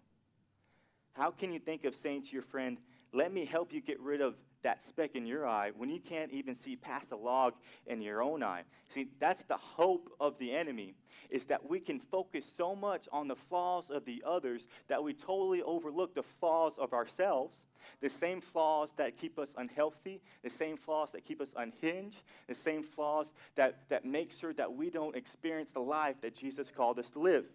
How 1.12 1.30
can 1.30 1.52
you 1.52 1.60
think 1.60 1.84
of 1.84 1.94
saying 1.94 2.22
to 2.22 2.32
your 2.32 2.42
friend, 2.42 2.78
Let 3.12 3.32
me 3.32 3.44
help 3.44 3.72
you 3.72 3.80
get 3.80 4.00
rid 4.00 4.20
of 4.20 4.34
that 4.62 4.82
speck 4.82 5.14
in 5.14 5.26
your 5.26 5.46
eye 5.46 5.72
when 5.76 5.90
you 5.90 6.00
can't 6.00 6.30
even 6.32 6.54
see 6.54 6.76
past 6.76 7.10
the 7.10 7.16
log 7.16 7.54
in 7.86 8.00
your 8.00 8.22
own 8.22 8.42
eye. 8.42 8.62
See, 8.88 9.08
that's 9.20 9.44
the 9.44 9.56
hope 9.56 10.12
of 10.20 10.38
the 10.38 10.52
enemy 10.52 10.94
is 11.30 11.46
that 11.46 11.68
we 11.68 11.80
can 11.80 11.98
focus 11.98 12.44
so 12.56 12.76
much 12.76 13.08
on 13.10 13.26
the 13.26 13.36
flaws 13.36 13.90
of 13.90 14.04
the 14.04 14.22
others 14.26 14.66
that 14.88 15.02
we 15.02 15.14
totally 15.14 15.62
overlook 15.62 16.14
the 16.14 16.22
flaws 16.22 16.74
of 16.78 16.92
ourselves. 16.92 17.58
The 18.00 18.10
same 18.10 18.40
flaws 18.40 18.90
that 18.96 19.16
keep 19.16 19.38
us 19.38 19.48
unhealthy, 19.56 20.20
the 20.44 20.50
same 20.50 20.76
flaws 20.76 21.10
that 21.12 21.24
keep 21.24 21.40
us 21.40 21.54
unhinged, 21.56 22.22
the 22.48 22.54
same 22.54 22.82
flaws 22.82 23.26
that, 23.56 23.78
that 23.88 24.04
make 24.04 24.30
sure 24.30 24.52
that 24.54 24.72
we 24.72 24.90
don't 24.90 25.16
experience 25.16 25.70
the 25.72 25.80
life 25.80 26.16
that 26.20 26.34
Jesus 26.34 26.70
called 26.70 26.98
us 26.98 27.08
to 27.10 27.18
live. 27.18 27.46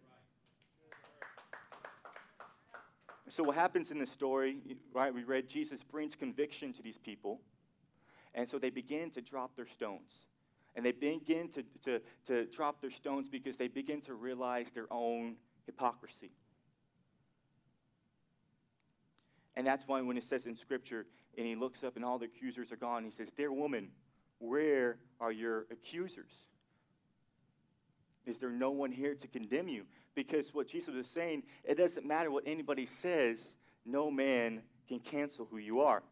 So, 3.29 3.43
what 3.43 3.55
happens 3.55 3.91
in 3.91 3.99
the 3.99 4.05
story, 4.05 4.57
right? 4.93 5.13
We 5.13 5.23
read 5.23 5.49
Jesus 5.49 5.83
brings 5.83 6.15
conviction 6.15 6.73
to 6.73 6.81
these 6.81 6.97
people, 6.97 7.41
and 8.33 8.47
so 8.47 8.57
they 8.57 8.69
begin 8.69 9.11
to 9.11 9.21
drop 9.21 9.55
their 9.55 9.67
stones. 9.67 10.11
And 10.75 10.85
they 10.85 10.91
begin 10.91 11.49
to, 11.49 11.63
to, 11.85 12.01
to 12.27 12.45
drop 12.45 12.81
their 12.81 12.91
stones 12.91 13.27
because 13.29 13.57
they 13.57 13.67
begin 13.67 13.99
to 14.01 14.13
realize 14.13 14.69
their 14.69 14.85
own 14.91 15.37
hypocrisy. 15.65 16.29
And 19.55 19.65
that's 19.65 19.87
why 19.87 20.01
when 20.01 20.17
it 20.17 20.23
says 20.23 20.45
in 20.45 20.55
Scripture, 20.55 21.07
and 21.35 21.47
he 21.47 21.55
looks 21.55 21.83
up 21.83 21.95
and 21.95 22.05
all 22.05 22.19
the 22.19 22.25
accusers 22.25 22.71
are 22.71 22.75
gone, 22.77 23.03
he 23.03 23.09
says, 23.09 23.31
Dear 23.35 23.51
woman, 23.51 23.89
where 24.37 24.97
are 25.19 25.31
your 25.31 25.65
accusers? 25.71 26.31
Is 28.27 28.37
there 28.37 28.49
no 28.49 28.71
one 28.71 28.91
here 28.91 29.15
to 29.15 29.27
condemn 29.27 29.67
you? 29.67 29.83
Because 30.15 30.53
what 30.53 30.67
Jesus 30.67 30.93
was 30.93 31.07
saying, 31.07 31.43
it 31.63 31.75
doesn't 31.75 32.05
matter 32.05 32.29
what 32.29 32.43
anybody 32.45 32.85
says, 32.85 33.53
no 33.85 34.11
man 34.11 34.61
can 34.87 34.99
cancel 34.99 35.47
who 35.49 35.57
you 35.57 35.81
are. 35.81 36.03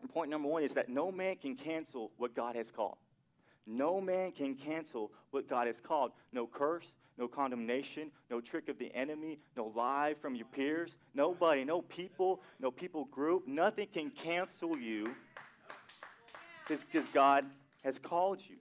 And 0.00 0.12
point 0.12 0.30
number 0.30 0.48
one 0.48 0.62
is 0.62 0.74
that 0.74 0.88
no 0.88 1.10
man 1.10 1.36
can 1.36 1.56
cancel 1.56 2.10
what 2.16 2.34
God 2.34 2.56
has 2.56 2.70
called. 2.70 2.96
No 3.66 4.00
man 4.00 4.32
can 4.32 4.54
cancel 4.54 5.10
what 5.30 5.48
God 5.48 5.66
has 5.66 5.80
called. 5.80 6.12
No 6.32 6.46
curse, 6.46 6.92
no 7.16 7.26
condemnation, 7.28 8.10
no 8.30 8.40
trick 8.40 8.68
of 8.68 8.78
the 8.78 8.94
enemy, 8.94 9.38
no 9.56 9.72
lie 9.74 10.14
from 10.20 10.34
your 10.34 10.46
peers. 10.46 10.96
Nobody, 11.14 11.64
no 11.64 11.80
people, 11.82 12.42
no 12.60 12.70
people 12.70 13.06
group. 13.06 13.46
Nothing 13.46 13.88
can 13.92 14.10
cancel 14.10 14.76
you 14.76 15.14
because 16.68 17.06
God 17.14 17.46
has 17.82 17.98
called 17.98 18.40
you. 18.46 18.56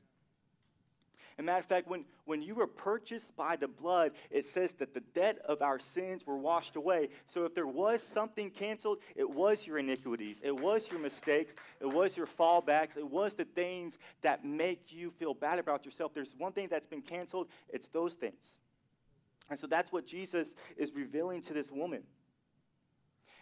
As 1.37 1.39
a 1.39 1.43
matter 1.43 1.59
of 1.59 1.65
fact, 1.65 1.87
when, 1.87 2.05
when 2.25 2.41
you 2.41 2.55
were 2.55 2.67
purchased 2.67 3.35
by 3.35 3.55
the 3.55 3.67
blood, 3.67 4.11
it 4.29 4.45
says 4.45 4.73
that 4.73 4.93
the 4.93 4.99
debt 4.99 5.39
of 5.47 5.61
our 5.61 5.79
sins 5.79 6.25
were 6.25 6.37
washed 6.37 6.75
away. 6.75 7.09
So 7.33 7.45
if 7.45 7.55
there 7.55 7.67
was 7.67 8.03
something 8.03 8.51
canceled, 8.51 8.99
it 9.15 9.29
was 9.29 9.65
your 9.65 9.79
iniquities, 9.79 10.37
it 10.43 10.55
was 10.55 10.89
your 10.91 10.99
mistakes, 10.99 11.53
it 11.79 11.87
was 11.87 12.15
your 12.15 12.27
fallbacks, 12.27 12.97
it 12.97 13.09
was 13.09 13.33
the 13.33 13.45
things 13.45 13.97
that 14.21 14.45
make 14.45 14.93
you 14.93 15.11
feel 15.11 15.33
bad 15.33 15.59
about 15.59 15.85
yourself. 15.85 16.13
There's 16.13 16.35
one 16.37 16.51
thing 16.51 16.67
that's 16.69 16.87
been 16.87 17.01
canceled, 17.01 17.47
it's 17.69 17.87
those 17.87 18.13
things. 18.13 18.55
And 19.49 19.59
so 19.59 19.67
that's 19.67 19.91
what 19.91 20.05
Jesus 20.05 20.47
is 20.77 20.93
revealing 20.93 21.41
to 21.43 21.53
this 21.53 21.71
woman. 21.71 22.03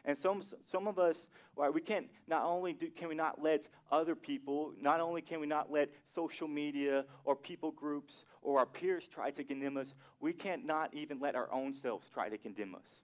And 0.03 0.17
some, 0.17 0.41
some 0.71 0.87
of 0.87 0.97
us, 0.97 1.27
right, 1.55 1.71
we 1.71 1.81
can't, 1.81 2.07
not 2.27 2.43
only 2.43 2.73
do, 2.73 2.89
can 2.89 3.07
we 3.07 3.15
not 3.15 3.41
let 3.41 3.67
other 3.91 4.15
people, 4.15 4.73
not 4.81 4.99
only 4.99 5.21
can 5.21 5.39
we 5.39 5.45
not 5.45 5.71
let 5.71 5.89
social 6.15 6.47
media 6.47 7.05
or 7.23 7.35
people 7.35 7.71
groups 7.71 8.25
or 8.41 8.57
our 8.57 8.65
peers 8.65 9.07
try 9.07 9.29
to 9.29 9.43
condemn 9.43 9.77
us, 9.77 9.93
we 10.19 10.33
can't 10.33 10.65
not 10.65 10.91
even 10.93 11.19
let 11.19 11.35
our 11.35 11.51
own 11.51 11.73
selves 11.73 12.09
try 12.09 12.29
to 12.29 12.37
condemn 12.37 12.73
us. 12.73 13.03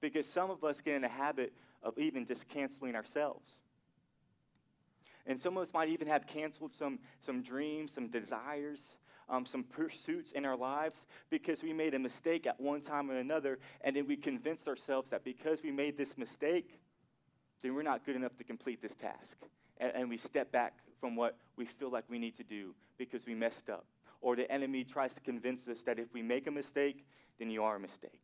Because 0.00 0.26
some 0.26 0.50
of 0.50 0.64
us 0.64 0.80
get 0.80 0.96
in 0.96 1.02
the 1.02 1.08
habit 1.08 1.52
of 1.82 1.96
even 1.96 2.26
just 2.26 2.48
canceling 2.48 2.96
ourselves. 2.96 3.52
And 5.26 5.40
some 5.40 5.56
of 5.56 5.62
us 5.62 5.72
might 5.72 5.88
even 5.88 6.08
have 6.08 6.26
canceled 6.26 6.74
some, 6.74 6.98
some 7.24 7.42
dreams, 7.42 7.92
some 7.92 8.08
desires, 8.08 8.80
um, 9.28 9.46
some 9.46 9.64
pursuits 9.64 10.32
in 10.32 10.44
our 10.44 10.56
lives 10.56 11.06
because 11.30 11.62
we 11.62 11.72
made 11.72 11.94
a 11.94 11.98
mistake 11.98 12.46
at 12.46 12.60
one 12.60 12.80
time 12.80 13.10
or 13.10 13.16
another, 13.18 13.58
and 13.80 13.96
then 13.96 14.06
we 14.06 14.16
convinced 14.16 14.68
ourselves 14.68 15.10
that 15.10 15.24
because 15.24 15.62
we 15.62 15.70
made 15.70 15.96
this 15.96 16.16
mistake, 16.16 16.78
then 17.62 17.74
we're 17.74 17.82
not 17.82 18.04
good 18.04 18.16
enough 18.16 18.36
to 18.36 18.44
complete 18.44 18.80
this 18.80 18.94
task. 18.94 19.38
And, 19.78 19.92
and 19.94 20.08
we 20.08 20.16
step 20.16 20.52
back 20.52 20.74
from 21.00 21.16
what 21.16 21.36
we 21.56 21.66
feel 21.66 21.90
like 21.90 22.04
we 22.08 22.18
need 22.18 22.36
to 22.36 22.44
do 22.44 22.74
because 22.98 23.26
we 23.26 23.34
messed 23.34 23.68
up. 23.68 23.84
Or 24.20 24.36
the 24.36 24.50
enemy 24.50 24.84
tries 24.84 25.12
to 25.14 25.20
convince 25.20 25.68
us 25.68 25.82
that 25.82 25.98
if 25.98 26.12
we 26.12 26.22
make 26.22 26.46
a 26.46 26.50
mistake, 26.50 27.04
then 27.38 27.50
you 27.50 27.62
are 27.62 27.76
a 27.76 27.80
mistake. 27.80 28.22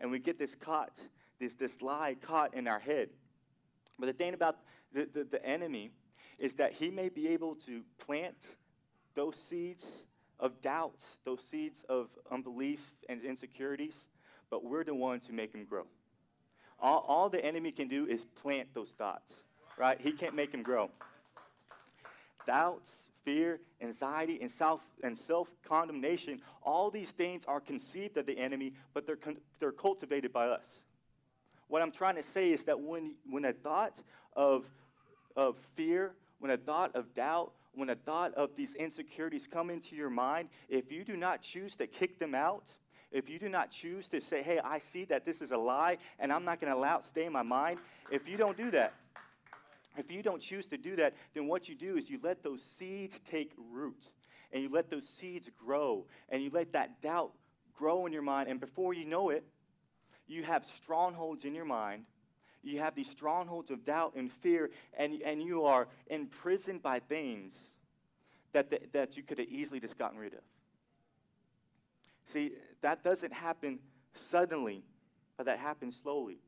And 0.00 0.10
we 0.10 0.18
get 0.18 0.38
this 0.38 0.54
caught, 0.54 0.98
this, 1.40 1.54
this 1.54 1.80
lie 1.80 2.16
caught 2.20 2.54
in 2.54 2.68
our 2.68 2.80
head. 2.80 3.08
But 3.98 4.06
the 4.06 4.12
thing 4.12 4.34
about 4.34 4.58
the, 4.92 5.08
the, 5.12 5.24
the 5.24 5.44
enemy 5.44 5.90
is 6.38 6.54
that 6.54 6.72
he 6.72 6.90
may 6.90 7.08
be 7.08 7.28
able 7.28 7.54
to 7.66 7.82
plant 7.98 8.36
those 9.14 9.36
seeds 9.36 10.02
of 10.44 10.60
doubt, 10.60 11.00
those 11.24 11.40
seeds 11.40 11.84
of 11.88 12.08
unbelief 12.30 12.80
and 13.08 13.24
insecurities, 13.24 14.04
but 14.50 14.62
we're 14.62 14.84
the 14.84 14.94
ones 14.94 15.24
who 15.26 15.32
make 15.32 15.52
them 15.52 15.64
grow. 15.64 15.86
All, 16.78 17.02
all 17.08 17.30
the 17.30 17.42
enemy 17.42 17.72
can 17.72 17.88
do 17.88 18.06
is 18.06 18.26
plant 18.42 18.68
those 18.74 18.90
thoughts, 18.90 19.42
right? 19.78 19.98
He 19.98 20.12
can't 20.12 20.34
make 20.34 20.52
them 20.52 20.62
grow. 20.62 20.90
Doubts, 22.46 23.08
fear, 23.24 23.58
anxiety, 23.80 24.38
and 24.42 24.50
self 24.50 24.82
and 25.02 25.16
self 25.16 25.48
condemnation, 25.66 26.42
all 26.62 26.90
these 26.90 27.10
things 27.10 27.44
are 27.48 27.58
conceived 27.58 28.18
of 28.18 28.26
the 28.26 28.36
enemy, 28.36 28.74
but 28.92 29.06
they're, 29.06 29.16
con- 29.16 29.38
they're 29.60 29.72
cultivated 29.72 30.30
by 30.30 30.48
us. 30.48 30.82
What 31.68 31.80
I'm 31.80 31.90
trying 31.90 32.16
to 32.16 32.22
say 32.22 32.52
is 32.52 32.64
that 32.64 32.78
when, 32.78 33.14
when 33.30 33.46
a 33.46 33.54
thought 33.54 33.98
of, 34.36 34.66
of 35.36 35.56
fear, 35.74 36.12
when 36.38 36.50
a 36.50 36.58
thought 36.58 36.94
of 36.94 37.14
doubt, 37.14 37.52
when 37.74 37.90
a 37.90 37.94
thought 37.94 38.34
of 38.34 38.56
these 38.56 38.74
insecurities 38.74 39.46
come 39.50 39.70
into 39.70 39.96
your 39.96 40.10
mind, 40.10 40.48
if 40.68 40.92
you 40.92 41.04
do 41.04 41.16
not 41.16 41.42
choose 41.42 41.76
to 41.76 41.86
kick 41.86 42.18
them 42.18 42.34
out, 42.34 42.64
if 43.10 43.28
you 43.28 43.38
do 43.38 43.48
not 43.48 43.70
choose 43.70 44.08
to 44.08 44.20
say, 44.20 44.42
hey, 44.42 44.58
I 44.58 44.78
see 44.78 45.04
that 45.06 45.24
this 45.24 45.40
is 45.40 45.52
a 45.52 45.56
lie 45.56 45.98
and 46.18 46.32
I'm 46.32 46.44
not 46.44 46.60
going 46.60 46.72
to 46.72 46.78
allow 46.78 46.98
it 46.98 47.06
stay 47.06 47.24
in 47.24 47.32
my 47.32 47.42
mind, 47.42 47.78
if 48.10 48.28
you 48.28 48.36
don't 48.36 48.56
do 48.56 48.70
that, 48.72 48.92
if 49.96 50.10
you 50.10 50.22
don't 50.22 50.42
choose 50.42 50.66
to 50.66 50.76
do 50.76 50.96
that, 50.96 51.14
then 51.34 51.46
what 51.46 51.68
you 51.68 51.76
do 51.76 51.96
is 51.96 52.10
you 52.10 52.18
let 52.22 52.42
those 52.42 52.60
seeds 52.78 53.20
take 53.30 53.52
root 53.72 54.08
and 54.52 54.62
you 54.62 54.68
let 54.68 54.90
those 54.90 55.08
seeds 55.20 55.48
grow 55.64 56.06
and 56.28 56.42
you 56.42 56.50
let 56.52 56.72
that 56.72 57.00
doubt 57.00 57.32
grow 57.76 58.06
in 58.06 58.12
your 58.12 58.22
mind. 58.22 58.48
And 58.48 58.58
before 58.58 58.94
you 58.94 59.04
know 59.04 59.30
it, 59.30 59.44
you 60.26 60.42
have 60.42 60.64
strongholds 60.76 61.44
in 61.44 61.54
your 61.54 61.64
mind 61.64 62.04
you 62.64 62.80
have 62.80 62.94
these 62.94 63.10
strongholds 63.10 63.70
of 63.70 63.84
doubt 63.84 64.14
and 64.16 64.32
fear, 64.32 64.70
and, 64.96 65.20
and 65.22 65.42
you 65.42 65.64
are 65.64 65.88
imprisoned 66.06 66.82
by 66.82 67.00
things 67.00 67.54
that, 68.52 68.70
the, 68.70 68.80
that 68.92 69.16
you 69.16 69.22
could 69.22 69.38
have 69.38 69.48
easily 69.48 69.80
just 69.80 69.98
gotten 69.98 70.18
rid 70.18 70.32
of. 70.34 70.40
See, 72.26 72.52
that 72.80 73.02
doesn't 73.04 73.32
happen 73.32 73.78
suddenly, 74.14 74.82
but 75.36 75.46
that 75.46 75.58
happens 75.58 75.98
slowly. 76.02 76.38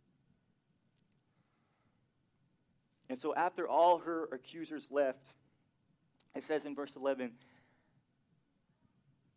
And 3.09 3.19
so, 3.19 3.35
after 3.35 3.69
all 3.69 3.99
her 3.99 4.25
accusers 4.33 4.89
left, 4.91 5.27
it 6.35 6.43
says 6.43 6.65
in 6.65 6.75
verse 6.75 6.93
11 6.97 7.33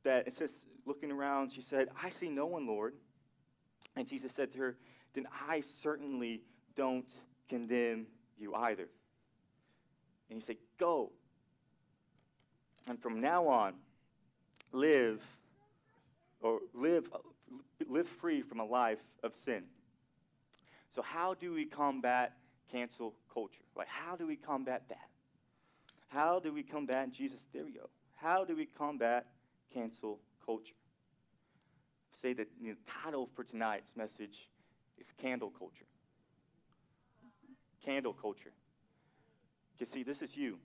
that 0.03 0.27
it 0.27 0.33
says, 0.33 0.51
looking 0.85 1.11
around, 1.11 1.51
she 1.51 1.61
said, 1.61 1.89
I 2.01 2.09
see 2.09 2.29
no 2.29 2.45
one, 2.47 2.65
Lord. 2.65 2.93
And 3.95 4.07
Jesus 4.07 4.31
said 4.33 4.51
to 4.53 4.57
her, 4.59 4.77
Then 5.13 5.27
I 5.47 5.63
certainly 5.83 6.41
don't 6.79 7.09
condemn 7.49 8.07
you 8.37 8.55
either. 8.55 8.87
And 10.29 10.39
he 10.39 10.41
said, 10.41 10.55
Go. 10.79 11.11
And 12.87 12.97
from 13.01 13.19
now 13.19 13.47
on, 13.49 13.73
live 14.71 15.21
or 16.39 16.59
live, 16.73 17.09
live 17.85 18.07
free 18.07 18.41
from 18.41 18.61
a 18.61 18.65
life 18.65 19.03
of 19.23 19.33
sin. 19.43 19.63
So, 20.95 21.01
how 21.01 21.33
do 21.33 21.53
we 21.53 21.65
combat 21.65 22.37
cancel 22.71 23.13
culture? 23.33 23.65
Like, 23.75 23.89
how 23.89 24.15
do 24.15 24.25
we 24.25 24.37
combat 24.37 24.83
that? 24.87 25.09
How 26.07 26.39
do 26.39 26.53
we 26.53 26.63
combat 26.63 27.11
Jesus? 27.11 27.41
There 27.53 27.65
we 27.65 27.71
go. 27.71 27.89
How 28.15 28.45
do 28.45 28.55
we 28.55 28.65
combat 28.65 29.25
cancel 29.73 30.19
culture? 30.45 30.79
Say 32.21 32.31
that 32.33 32.47
the 32.61 32.77
title 33.03 33.29
for 33.35 33.43
tonight's 33.43 33.91
message 33.97 34.47
is 34.97 35.07
Candle 35.21 35.51
Culture 35.51 35.88
candle 37.83 38.13
culture. 38.13 38.51
Because, 39.73 39.91
see, 39.91 40.03
this 40.03 40.21
is 40.21 40.35
you. 40.35 40.57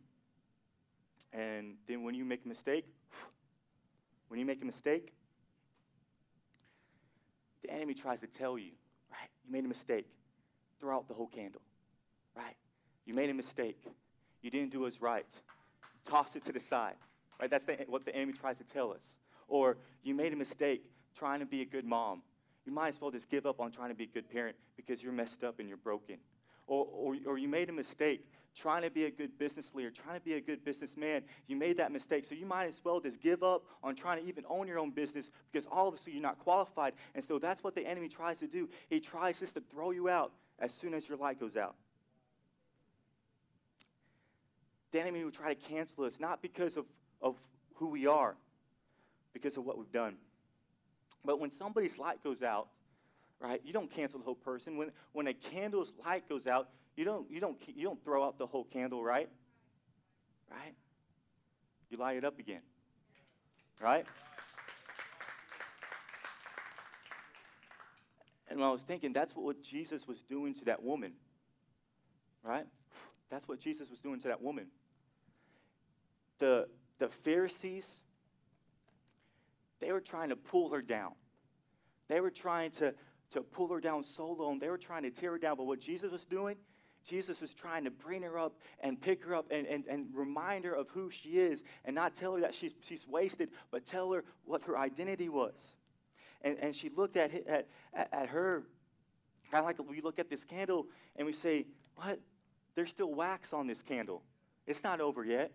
And 1.33 1.75
then 1.89 2.03
when 2.03 2.15
you 2.15 2.25
make 2.25 2.45
a 2.45 2.49
mistake, 2.49 2.87
when 4.29 4.41
you 4.41 4.47
make 4.47 4.63
a 4.63 4.65
mistake, 4.65 5.13
the 7.63 7.73
enemy 7.73 7.95
tries 7.95 8.21
to 8.21 8.27
tell 8.27 8.59
you, 8.59 8.73
right, 9.11 9.29
you 9.45 9.53
made 9.53 9.65
a 9.65 9.69
mistake. 9.69 10.07
Throw 10.81 10.97
out 10.97 11.09
the 11.09 11.15
whole 11.15 11.27
candle, 11.27 11.63
right? 12.37 12.57
You 13.05 13.15
made 13.15 13.31
a 13.31 13.35
mistake. 13.35 13.79
You 14.43 14.51
didn't 14.51 14.71
do 14.71 14.81
what's 14.81 15.01
right. 15.01 15.27
Toss 16.05 16.37
it 16.37 16.45
to 16.45 16.53
the 16.53 16.61
side, 16.61 16.97
right? 17.41 17.51
That's 17.51 17.65
the, 17.65 17.79
what 17.89 18.05
the 18.05 18.15
enemy 18.15 18.33
tries 18.33 18.59
to 18.59 18.65
tell 18.65 18.93
us. 18.93 19.01
Or 19.49 19.77
you 20.03 20.15
made 20.15 20.33
a 20.33 20.37
mistake 20.37 20.91
trying 21.17 21.41
to 21.41 21.47
be 21.47 21.63
a 21.63 21.65
good 21.65 21.85
mom. 21.85 22.23
You 22.67 22.73
might 22.73 22.89
as 22.89 23.01
well 23.01 23.11
just 23.11 23.31
give 23.31 23.47
up 23.47 23.61
on 23.61 23.71
trying 23.71 23.91
to 23.91 23.95
be 23.95 24.05
a 24.05 24.09
good 24.09 24.29
parent 24.29 24.57
because 24.77 25.03
you're 25.03 25.13
messed 25.13 25.45
up 25.45 25.59
and 25.59 25.69
you're 25.69 25.79
broken 25.79 26.17
or, 26.67 26.87
or, 26.91 27.17
or 27.27 27.39
you 27.39 27.49
made 27.49 27.69
a 27.69 27.73
mistake 27.73 28.27
trying 28.55 28.83
to 28.83 28.91
be 28.91 29.05
a 29.05 29.11
good 29.11 29.37
business 29.39 29.67
leader, 29.75 29.91
trying 29.91 30.19
to 30.19 30.25
be 30.25 30.35
a 30.35 30.41
good 30.41 30.65
businessman, 30.65 31.23
you 31.47 31.57
made 31.57 31.77
that 31.79 31.93
mistake. 31.93 32.25
So 32.25 32.35
you 32.35 32.47
might 32.47 32.69
as 32.69 32.81
well 32.85 33.01
just 33.01 33.21
give 33.21 33.43
up 33.43 33.65
on 33.83 33.97
trying 33.97 34.23
to 34.23 34.29
even 34.29 34.45
own 34.49 34.69
your 34.69 34.79
own 34.79 34.91
business 34.91 35.31
because 35.51 35.67
all 35.71 35.89
of 35.89 35.95
a 35.95 35.99
sudden 35.99 36.15
you're 36.15 36.23
not 36.23 36.39
qualified. 36.39 36.95
And 37.15 37.25
so 37.25 37.39
that's 37.39 37.65
what 37.65 37.75
the 37.75 37.87
enemy 37.87 38.09
tries 38.09 38.39
to 38.39 38.47
do. 38.47 38.69
He 38.89 39.01
tries 39.01 39.41
just 39.41 39.55
to 39.55 39.61
throw 39.61 39.91
you 39.91 40.09
out 40.09 40.33
as 40.59 40.73
soon 40.73 40.95
as 40.95 41.09
your 41.09 41.19
light 41.19 41.41
goes 41.41 41.57
out. 41.57 41.75
The 44.93 45.01
enemy 45.01 45.25
will 45.25 45.33
try 45.33 45.53
to 45.53 45.61
cancel 45.61 46.05
us, 46.05 46.15
not 46.21 46.41
because 46.41 46.77
of, 46.77 46.85
of 47.21 47.35
who 47.75 47.89
we 47.89 48.07
are, 48.07 48.37
because 49.33 49.57
of 49.57 49.65
what 49.65 49.77
we've 49.77 49.91
done. 49.91 50.15
But 51.25 51.41
when 51.41 51.51
somebody's 51.51 51.99
light 51.99 52.23
goes 52.23 52.43
out, 52.43 52.69
right? 53.45 53.61
You 53.63 53.75
don't 53.75 53.91
cancel 53.91 54.19
the 54.19 54.25
whole 54.25 54.35
person. 54.35 54.79
When, 54.79 54.91
when 55.13 55.27
a 55.27 55.35
candle's 55.35 55.93
light 56.05 56.29
goes 56.29 56.47
out, 56.47 56.71
you 56.97 57.05
don't, 57.05 57.31
you, 57.31 57.41
don't, 57.41 57.59
you 57.67 57.85
don't 57.85 58.03
throw 58.03 58.25
out 58.25 58.39
the 58.39 58.47
whole 58.47 58.65
candle, 58.65 59.05
right? 59.05 59.29
Right? 60.51 60.75
you 61.91 61.99
light 61.99 62.17
it 62.17 62.25
up 62.25 62.39
again. 62.39 62.63
Right? 63.81 64.07
And 68.49 68.63
I 68.63 68.71
was 68.71 68.81
thinking, 68.81 69.13
that's 69.13 69.33
what 69.37 69.63
Jesus 69.63 70.07
was 70.09 70.23
doing 70.23 70.55
to 70.55 70.65
that 70.65 70.83
woman. 70.83 71.13
Right? 72.43 72.67
That's 73.31 73.47
what 73.47 73.61
Jesus 73.61 73.91
was 73.91 74.01
doing 74.01 74.21
to 74.21 74.29
that 74.29 74.41
woman. 74.41 74.69
The, 76.39 76.67
the 76.99 77.09
Pharisees, 77.09 77.87
they 79.81 79.93
were 79.93 80.01
trying 80.01 80.31
to 80.31 80.37
pull 80.37 80.71
her 80.71 80.81
down. 80.81 81.13
They 82.09 82.21
were 82.21 82.31
trying 82.31 82.71
to, 82.73 82.95
to 83.33 83.41
pull 83.41 83.69
her 83.69 83.81
down 83.81 84.05
so 84.05 84.31
low, 84.31 84.53
and 84.53 84.61
they 84.61 84.69
were 84.69 84.79
trying 84.79 85.03
to 85.03 85.11
tear 85.11 85.33
her 85.33 85.39
down. 85.39 85.57
But 85.57 85.67
what 85.67 85.81
Jesus 85.81 86.13
was 86.13 86.25
doing, 86.25 86.57
Jesus 87.07 87.41
was 87.41 87.53
trying 87.53 87.85
to 87.85 87.91
bring 87.91 88.23
her 88.23 88.39
up 88.39 88.55
and 88.81 89.01
pick 89.01 89.25
her 89.25 89.35
up 89.35 89.47
and, 89.51 89.67
and, 89.67 89.85
and 89.87 90.07
remind 90.15 90.65
her 90.65 90.75
of 90.75 90.89
who 90.89 91.11
she 91.11 91.39
is 91.39 91.63
and 91.85 91.95
not 91.95 92.15
tell 92.15 92.35
her 92.35 92.41
that 92.41 92.55
she's, 92.55 92.73
she's 92.87 93.07
wasted, 93.07 93.51
but 93.71 93.87
tell 93.87 94.13
her 94.13 94.25
what 94.45 94.63
her 94.65 94.79
identity 94.79 95.29
was. 95.29 95.55
And, 96.43 96.57
and 96.61 96.75
she 96.75 96.91
looked 96.91 97.17
at, 97.17 97.33
at, 97.47 97.67
at 97.95 98.29
her, 98.29 98.65
kind 99.51 99.61
of 99.61 99.67
like 99.67 99.91
we 99.91 100.01
look 100.01 100.19
at 100.19 100.31
this 100.31 100.45
candle 100.45 100.87
and 101.17 101.27
we 101.27 101.33
say, 101.33 101.67
What? 101.97 102.21
There's 102.75 102.91
still 102.91 103.15
wax 103.15 103.53
on 103.53 103.67
this 103.67 103.83
candle. 103.83 104.23
It's 104.67 104.83
not 104.83 105.01
over 105.01 105.25
yet. 105.25 105.53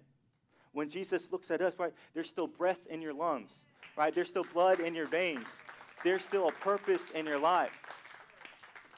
When 0.72 0.88
Jesus 0.88 1.24
looks 1.32 1.50
at 1.52 1.62
us, 1.62 1.74
right, 1.80 1.94
there's 2.14 2.30
still 2.30 2.48
breath 2.48 2.80
in 2.90 3.02
your 3.02 3.14
lungs, 3.14 3.52
right? 3.98 4.14
There's 4.14 4.30
still 4.30 4.46
blood 4.54 4.80
in 4.80 4.94
your 4.94 5.08
veins. 5.08 5.48
There's 6.04 6.24
still 6.24 6.48
a 6.48 6.52
purpose 6.52 7.02
in 7.14 7.26
your 7.26 7.40
life. 7.40 7.72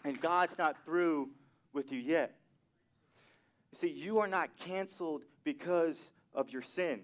And 0.03 0.19
God's 0.19 0.57
not 0.57 0.75
through 0.85 1.29
with 1.73 1.91
you 1.91 1.99
yet. 1.99 2.35
You 3.71 3.77
see, 3.77 3.89
you 3.89 4.19
are 4.19 4.27
not 4.27 4.49
canceled 4.57 5.23
because 5.43 6.09
of 6.33 6.49
your 6.49 6.61
sin. 6.61 7.01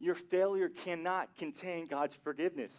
Your 0.00 0.14
failure 0.14 0.68
cannot 0.68 1.36
contain 1.36 1.86
God's 1.86 2.14
forgiveness. 2.14 2.72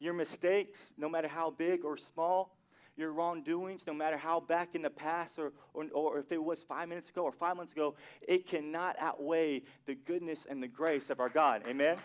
Your 0.00 0.12
mistakes, 0.12 0.92
no 0.98 1.08
matter 1.08 1.28
how 1.28 1.50
big 1.50 1.84
or 1.84 1.96
small, 1.96 2.56
your 2.96 3.12
wrongdoings, 3.12 3.82
no 3.86 3.94
matter 3.94 4.16
how 4.16 4.40
back 4.40 4.74
in 4.74 4.82
the 4.82 4.90
past 4.90 5.38
or, 5.38 5.52
or, 5.72 5.86
or 5.92 6.18
if 6.18 6.30
it 6.30 6.42
was 6.42 6.62
five 6.62 6.88
minutes 6.88 7.08
ago 7.10 7.22
or 7.22 7.32
five 7.32 7.56
months 7.56 7.72
ago, 7.72 7.94
it 8.26 8.46
cannot 8.48 8.96
outweigh 8.98 9.62
the 9.86 9.94
goodness 9.94 10.46
and 10.48 10.62
the 10.62 10.68
grace 10.68 11.10
of 11.10 11.20
our 11.20 11.28
God. 11.28 11.62
Amen? 11.68 11.96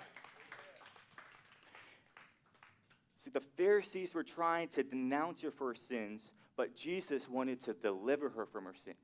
See, 3.23 3.29
the 3.29 3.41
Pharisees 3.57 4.13
were 4.13 4.23
trying 4.23 4.69
to 4.69 4.83
denounce 4.83 5.41
her 5.41 5.51
for 5.51 5.67
her 5.67 5.75
sins, 5.75 6.31
but 6.55 6.75
Jesus 6.75 7.27
wanted 7.27 7.63
to 7.65 7.73
deliver 7.73 8.29
her 8.29 8.45
from 8.45 8.65
her 8.65 8.73
sins. 8.73 8.97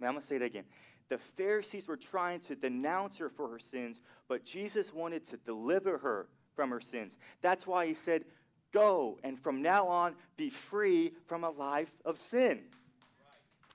Now, 0.00 0.08
I'm 0.08 0.14
going 0.14 0.22
to 0.22 0.26
say 0.28 0.36
it 0.36 0.42
again. 0.42 0.64
The 1.08 1.18
Pharisees 1.36 1.86
were 1.86 1.96
trying 1.96 2.40
to 2.40 2.56
denounce 2.56 3.18
her 3.18 3.30
for 3.30 3.48
her 3.48 3.60
sins, 3.60 4.00
but 4.28 4.44
Jesus 4.44 4.92
wanted 4.92 5.24
to 5.30 5.36
deliver 5.36 5.98
her 5.98 6.26
from 6.56 6.70
her 6.70 6.80
sins. 6.80 7.16
That's 7.40 7.66
why 7.66 7.86
he 7.86 7.94
said, 7.94 8.24
Go 8.72 9.18
and 9.22 9.40
from 9.40 9.62
now 9.62 9.86
on 9.86 10.16
be 10.36 10.50
free 10.50 11.12
from 11.26 11.44
a 11.44 11.50
life 11.50 11.92
of 12.04 12.18
sin. 12.18 12.62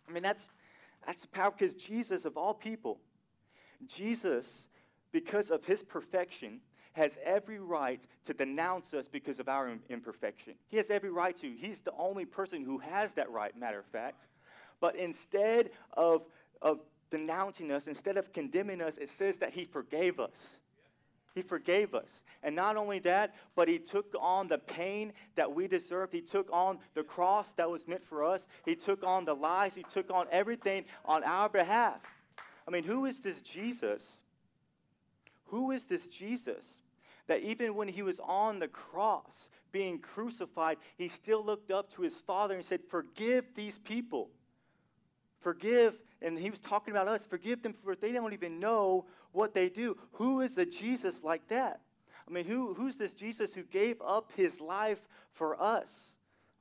I 0.08 0.12
mean, 0.12 0.22
that's, 0.22 0.48
that's 1.08 1.22
the 1.22 1.30
power 1.30 1.52
because 1.58 1.74
Jesus, 1.76 2.26
of 2.26 2.36
all 2.36 2.54
people, 2.54 3.00
Jesus, 3.88 4.68
because 5.12 5.50
of 5.50 5.66
his 5.66 5.82
perfection, 5.82 6.60
has 6.94 7.18
every 7.24 7.60
right 7.60 8.02
to 8.26 8.34
denounce 8.34 8.94
us 8.94 9.08
because 9.08 9.40
of 9.40 9.48
our 9.48 9.72
imperfection. 9.90 10.54
He 10.70 10.78
has 10.78 10.92
every 10.92 11.10
right 11.10 11.38
to. 11.40 11.52
He's 11.58 11.80
the 11.80 11.94
only 11.98 12.26
person 12.26 12.64
who 12.64 12.80
has 12.80 13.14
that 13.14 13.30
right, 13.32 13.58
matter 13.58 13.80
of 13.80 13.86
fact. 13.86 14.26
But 14.80 14.96
instead 14.96 15.72
of, 15.94 16.24
of 16.62 16.80
denouncing 17.10 17.72
us, 17.72 17.88
instead 17.88 18.18
of 18.18 18.34
condemning 18.34 18.82
us, 18.82 18.98
it 18.98 19.10
says 19.10 19.38
that 19.38 19.54
He 19.54 19.66
forgave 19.66 20.20
us. 20.20 20.58
He 21.34 21.42
forgave 21.42 21.96
us. 21.96 22.10
And 22.44 22.56
not 22.56 22.76
only 22.76 23.00
that, 23.00 23.36
but 23.56 23.70
He 23.70 23.80
took 23.80 24.14
on 24.20 24.50
the 24.50 24.58
pain 24.58 25.14
that 25.36 25.54
we 25.54 25.68
deserved. 25.68 26.12
He 26.12 26.22
took 26.22 26.50
on 26.52 26.80
the 26.94 27.04
cross 27.04 27.48
that 27.54 27.70
was 27.70 27.88
meant 27.88 28.04
for 28.04 28.26
us. 28.26 28.42
He 28.66 28.76
took 28.76 29.04
on 29.04 29.24
the 29.24 29.36
lies. 29.36 29.76
He 29.76 29.86
took 29.94 30.12
on 30.12 30.28
everything 30.30 30.84
on 31.06 31.24
our 31.24 31.48
behalf. 31.48 32.02
I 32.68 32.72
mean, 32.72 32.84
who 32.84 33.06
is 33.06 33.22
this 33.22 33.42
Jesus? 33.42 34.02
Who 35.46 35.72
is 35.72 35.86
this 35.86 36.06
Jesus 36.08 36.66
that 37.28 37.42
even 37.42 37.76
when 37.76 37.88
He 37.88 38.02
was 38.02 38.20
on 38.20 38.60
the 38.60 38.68
cross, 38.68 39.50
being 39.72 40.00
crucified, 40.00 40.78
He 40.98 41.08
still 41.08 41.44
looked 41.44 41.72
up 41.72 41.94
to 41.94 42.02
His 42.02 42.16
Father 42.16 42.56
and 42.56 42.66
said, 42.66 42.82
Forgive 42.90 43.46
these 43.56 43.78
people. 43.80 44.30
Forgive, 45.42 45.96
and 46.22 46.38
he 46.38 46.52
was 46.52 46.60
talking 46.60 46.92
about 46.92 47.08
us, 47.08 47.26
forgive 47.26 47.64
them 47.64 47.74
for 47.84 47.96
they 47.96 48.12
don't 48.12 48.34
even 48.34 48.60
know 48.60 49.06
what 49.32 49.54
they 49.54 49.70
do. 49.70 49.98
Who 50.14 50.42
is 50.42 50.58
a 50.58 50.66
Jesus 50.66 51.24
like 51.24 51.48
that? 51.50 51.82
I 52.28 52.32
mean, 52.32 52.46
who, 52.46 52.76
who's 52.76 52.96
this 52.96 53.14
Jesus 53.14 53.54
who 53.54 53.64
gave 53.64 54.00
up 54.02 54.32
his 54.36 54.62
life 54.62 55.00
for 55.34 55.62
us? 55.62 55.90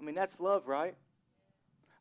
I 0.01 0.03
mean, 0.03 0.15
that's 0.15 0.41
love, 0.41 0.67
right? 0.67 0.95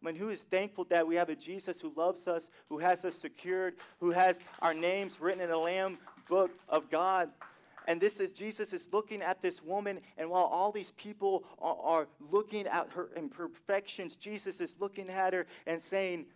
I 0.01 0.05
mean, 0.05 0.15
who 0.15 0.29
is 0.29 0.41
thankful 0.43 0.85
that 0.85 1.05
we 1.05 1.15
have 1.15 1.27
a 1.27 1.35
Jesus 1.35 1.81
who 1.81 1.91
loves 1.97 2.25
us, 2.27 2.43
who 2.69 2.79
has 2.79 3.03
us 3.03 3.15
secured, 3.15 3.75
who 3.99 4.11
has 4.11 4.39
our 4.61 4.73
names 4.73 5.19
written 5.19 5.41
in 5.41 5.49
the 5.49 5.57
Lamb 5.57 5.97
book 6.29 6.51
of 6.69 6.89
God? 6.89 7.29
And 7.89 7.99
this 7.99 8.19
is 8.19 8.29
Jesus 8.29 8.71
is 8.71 8.83
looking 8.91 9.23
at 9.23 9.41
this 9.41 9.63
woman, 9.63 9.99
and 10.15 10.29
while 10.29 10.43
all 10.43 10.71
these 10.71 10.91
people 10.91 11.43
are, 11.59 11.75
are 11.81 12.07
looking 12.31 12.67
at 12.67 12.89
her 12.91 13.09
imperfections, 13.17 14.15
Jesus 14.15 14.61
is 14.61 14.75
looking 14.79 15.09
at 15.09 15.33
her 15.33 15.47
and 15.65 15.81
saying, 15.81 16.27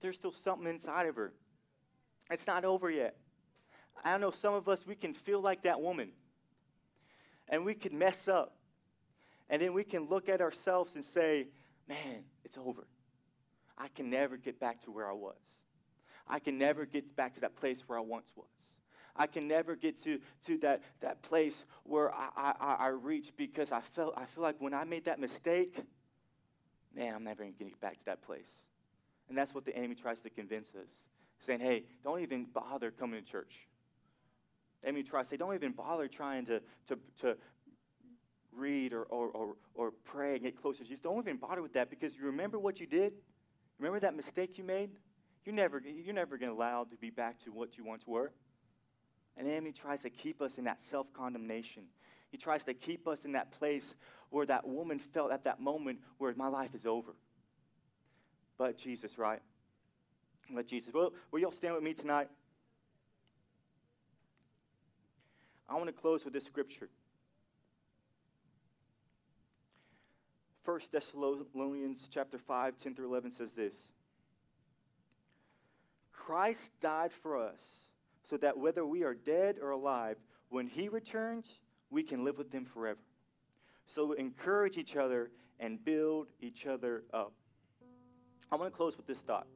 there's 0.00 0.16
still 0.16 0.32
something 0.32 0.66
inside 0.66 1.06
of 1.06 1.16
her. 1.16 1.34
It's 2.30 2.46
not 2.46 2.64
over 2.64 2.90
yet. 2.90 3.14
I 4.02 4.16
know 4.16 4.30
some 4.30 4.54
of 4.54 4.70
us, 4.70 4.86
we 4.86 4.94
can 4.94 5.12
feel 5.12 5.42
like 5.42 5.64
that 5.64 5.82
woman. 5.82 6.12
And 7.50 7.66
we 7.66 7.74
can 7.74 7.98
mess 7.98 8.26
up. 8.26 8.56
And 9.50 9.60
then 9.60 9.74
we 9.74 9.84
can 9.84 10.08
look 10.08 10.30
at 10.30 10.40
ourselves 10.40 10.94
and 10.94 11.04
say, 11.04 11.48
man, 11.86 12.24
it's 12.42 12.56
over. 12.56 12.86
I 13.76 13.88
can 13.88 14.08
never 14.08 14.38
get 14.38 14.58
back 14.58 14.82
to 14.84 14.90
where 14.90 15.10
I 15.10 15.12
was. 15.12 15.36
I 16.26 16.38
can 16.38 16.56
never 16.56 16.86
get 16.86 17.14
back 17.16 17.34
to 17.34 17.40
that 17.40 17.54
place 17.54 17.80
where 17.86 17.98
I 17.98 18.00
once 18.00 18.32
was. 18.34 18.46
I 19.14 19.26
can 19.26 19.46
never 19.46 19.76
get 19.76 20.02
to, 20.04 20.18
to 20.46 20.58
that, 20.58 20.82
that 21.00 21.22
place 21.22 21.64
where 21.84 22.12
I, 22.14 22.54
I, 22.58 22.76
I 22.78 22.88
reach 22.88 23.32
because 23.36 23.70
I 23.72 23.80
felt 23.80 24.14
I 24.16 24.24
feel 24.24 24.42
like 24.42 24.56
when 24.58 24.72
I 24.72 24.84
made 24.84 25.04
that 25.04 25.20
mistake, 25.20 25.76
man, 26.94 27.14
I'm 27.14 27.24
never 27.24 27.42
going 27.42 27.52
to 27.52 27.64
get 27.64 27.80
back 27.80 27.98
to 27.98 28.04
that 28.06 28.22
place. 28.22 28.48
And 29.28 29.36
that's 29.36 29.54
what 29.54 29.64
the 29.64 29.76
enemy 29.76 29.94
tries 29.94 30.18
to 30.20 30.30
convince 30.30 30.68
us, 30.70 30.88
saying, 31.38 31.60
hey, 31.60 31.84
don't 32.02 32.20
even 32.20 32.44
bother 32.44 32.90
coming 32.90 33.22
to 33.22 33.30
church. 33.30 33.54
The 34.80 34.88
enemy 34.88 35.02
tries 35.02 35.26
to 35.26 35.30
say, 35.30 35.36
don't 35.36 35.54
even 35.54 35.72
bother 35.72 36.08
trying 36.08 36.46
to, 36.46 36.60
to, 36.88 36.98
to 37.20 37.36
read 38.52 38.92
or, 38.92 39.04
or, 39.04 39.28
or, 39.28 39.56
or 39.74 39.90
pray 40.04 40.34
and 40.34 40.42
get 40.42 40.60
closer 40.60 40.78
to 40.78 40.84
Jesus. 40.84 41.00
Don't 41.00 41.18
even 41.18 41.36
bother 41.36 41.62
with 41.62 41.74
that 41.74 41.90
because 41.90 42.16
you 42.16 42.24
remember 42.24 42.58
what 42.58 42.80
you 42.80 42.86
did? 42.86 43.12
Remember 43.78 44.00
that 44.00 44.14
mistake 44.14 44.58
you 44.58 44.64
made? 44.64 44.90
You're 45.44 45.54
never, 45.54 45.80
you're 45.80 46.14
never 46.14 46.38
going 46.38 46.50
to 46.52 46.56
allow 46.56 46.84
to 46.84 46.96
be 46.96 47.10
back 47.10 47.42
to 47.44 47.50
what 47.52 47.76
you 47.76 47.84
once 47.84 48.06
were. 48.06 48.32
And 49.36 49.46
the 49.46 49.52
enemy 49.52 49.72
tries 49.72 50.00
to 50.00 50.10
keep 50.10 50.42
us 50.42 50.58
in 50.58 50.64
that 50.64 50.82
self 50.82 51.12
condemnation. 51.12 51.84
He 52.30 52.38
tries 52.38 52.64
to 52.64 52.74
keep 52.74 53.06
us 53.08 53.24
in 53.24 53.32
that 53.32 53.50
place 53.52 53.94
where 54.30 54.46
that 54.46 54.66
woman 54.66 54.98
felt 54.98 55.32
at 55.32 55.44
that 55.44 55.60
moment 55.60 55.98
where 56.18 56.32
my 56.36 56.48
life 56.48 56.74
is 56.74 56.86
over 56.86 57.12
but 58.62 58.78
Jesus, 58.78 59.18
right? 59.18 59.40
But 60.48 60.68
Jesus. 60.68 60.94
Well, 60.94 61.12
will 61.32 61.40
y'all 61.40 61.50
stand 61.50 61.74
with 61.74 61.82
me 61.82 61.94
tonight? 61.94 62.28
I 65.68 65.74
want 65.74 65.86
to 65.86 65.92
close 65.92 66.24
with 66.24 66.32
this 66.32 66.44
scripture. 66.44 66.88
1 70.64 70.80
Thessalonians 70.92 72.08
chapter 72.08 72.38
5, 72.38 72.76
10 72.80 72.94
through 72.94 73.08
11 73.08 73.32
says 73.32 73.50
this. 73.50 73.74
Christ 76.12 76.70
died 76.80 77.10
for 77.12 77.36
us 77.36 77.60
so 78.32 78.38
that 78.38 78.56
whether 78.56 78.86
we 78.86 79.02
are 79.02 79.12
dead 79.12 79.56
or 79.60 79.72
alive, 79.72 80.16
when 80.48 80.66
he 80.66 80.88
returns, 80.88 81.44
we 81.90 82.02
can 82.02 82.24
live 82.24 82.38
with 82.38 82.50
him 82.50 82.64
forever. 82.64 82.98
So 83.94 84.12
encourage 84.12 84.78
each 84.78 84.96
other 84.96 85.30
and 85.60 85.84
build 85.84 86.28
each 86.40 86.64
other 86.64 87.04
up. 87.12 87.34
I 88.50 88.56
want 88.56 88.72
to 88.72 88.74
close 88.74 88.96
with 88.96 89.06
this 89.06 89.18
thought. 89.18 89.46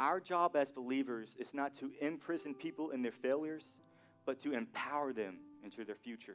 Our 0.00 0.18
job 0.18 0.56
as 0.56 0.72
believers 0.72 1.36
is 1.38 1.54
not 1.54 1.78
to 1.78 1.92
imprison 2.00 2.52
people 2.52 2.90
in 2.90 3.00
their 3.00 3.12
failures, 3.12 3.66
but 4.26 4.42
to 4.42 4.52
empower 4.52 5.12
them 5.12 5.36
into 5.62 5.84
their 5.84 5.94
future. 5.94 6.34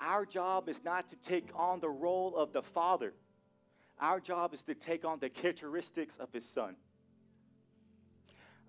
Our 0.00 0.26
job 0.26 0.68
is 0.68 0.82
not 0.82 1.08
to 1.10 1.14
take 1.14 1.50
on 1.54 1.78
the 1.78 1.88
role 1.88 2.36
of 2.36 2.52
the 2.52 2.62
Father. 2.62 3.12
Our 4.00 4.18
job 4.18 4.54
is 4.54 4.62
to 4.62 4.74
take 4.74 5.04
on 5.04 5.18
the 5.18 5.28
characteristics 5.28 6.14
of 6.18 6.32
His 6.32 6.48
Son. 6.48 6.76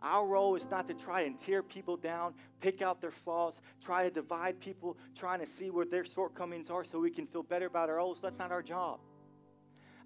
Our 0.04 0.26
role 0.26 0.56
is 0.56 0.66
not 0.70 0.88
to 0.88 0.96
try 0.96 1.22
and 1.22 1.40
tear 1.40 1.62
people 1.62 1.96
down, 1.96 2.34
pick 2.60 2.82
out 2.82 3.02
their 3.02 3.12
flaws, 3.12 3.62
try 3.84 4.04
to 4.04 4.10
divide 4.10 4.60
people, 4.60 4.98
trying 5.16 5.40
to 5.40 5.46
see 5.46 5.70
where 5.70 5.86
their 5.86 6.04
shortcomings 6.04 6.72
are 6.72 6.84
so 6.84 7.00
we 7.00 7.12
can 7.12 7.28
feel 7.28 7.44
better 7.44 7.68
about 7.68 7.90
our. 7.90 8.20
That's 8.20 8.40
not 8.40 8.52
our 8.52 8.64
job. 8.64 9.00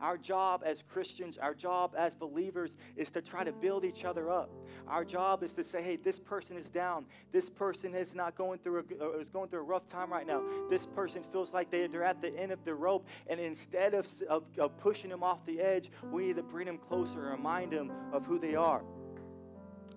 Our 0.01 0.17
job 0.17 0.63
as 0.65 0.83
Christians, 0.83 1.37
our 1.37 1.53
job 1.53 1.93
as 1.97 2.15
believers 2.15 2.75
is 2.95 3.09
to 3.11 3.21
try 3.21 3.43
to 3.43 3.51
build 3.51 3.85
each 3.85 4.05
other 4.05 4.29
up. 4.29 4.49
Our 4.87 5.05
job 5.05 5.43
is 5.43 5.53
to 5.53 5.63
say, 5.63 5.81
hey, 5.81 5.95
this 5.95 6.19
person 6.19 6.57
is 6.57 6.67
down. 6.67 7.05
This 7.31 7.49
person 7.49 7.95
is 7.95 8.13
not 8.13 8.35
going 8.35 8.59
through 8.59 8.85
a, 8.99 9.03
uh, 9.03 9.19
is 9.19 9.29
going 9.29 9.49
through 9.49 9.59
a 9.59 9.63
rough 9.63 9.87
time 9.89 10.11
right 10.11 10.27
now. 10.27 10.43
This 10.69 10.85
person 10.85 11.23
feels 11.31 11.53
like 11.53 11.71
they, 11.71 11.87
they're 11.87 12.03
at 12.03 12.21
the 12.21 12.35
end 12.37 12.51
of 12.51 12.63
the 12.65 12.73
rope. 12.73 13.07
And 13.27 13.39
instead 13.39 13.93
of, 13.93 14.07
of, 14.29 14.43
of 14.57 14.77
pushing 14.77 15.09
them 15.09 15.23
off 15.23 15.45
the 15.45 15.61
edge, 15.61 15.89
we 16.11 16.27
need 16.27 16.35
to 16.35 16.43
bring 16.43 16.65
them 16.67 16.77
closer 16.77 17.21
and 17.23 17.31
remind 17.31 17.71
them 17.71 17.91
of 18.11 18.25
who 18.25 18.39
they 18.39 18.55
are. 18.55 18.83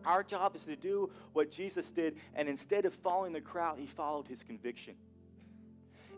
Our 0.05 0.23
job 0.23 0.57
is 0.57 0.65
to 0.65 0.77
do 0.77 1.11
what 1.33 1.51
Jesus 1.51 1.91
did, 1.91 2.17
and 2.35 2.49
instead 2.49 2.87
of 2.87 2.95
following 2.95 3.33
the 3.33 3.41
crowd, 3.41 3.79
he 3.79 3.87
followed 3.87 4.27
his 4.27 4.43
conviction. 4.43 4.95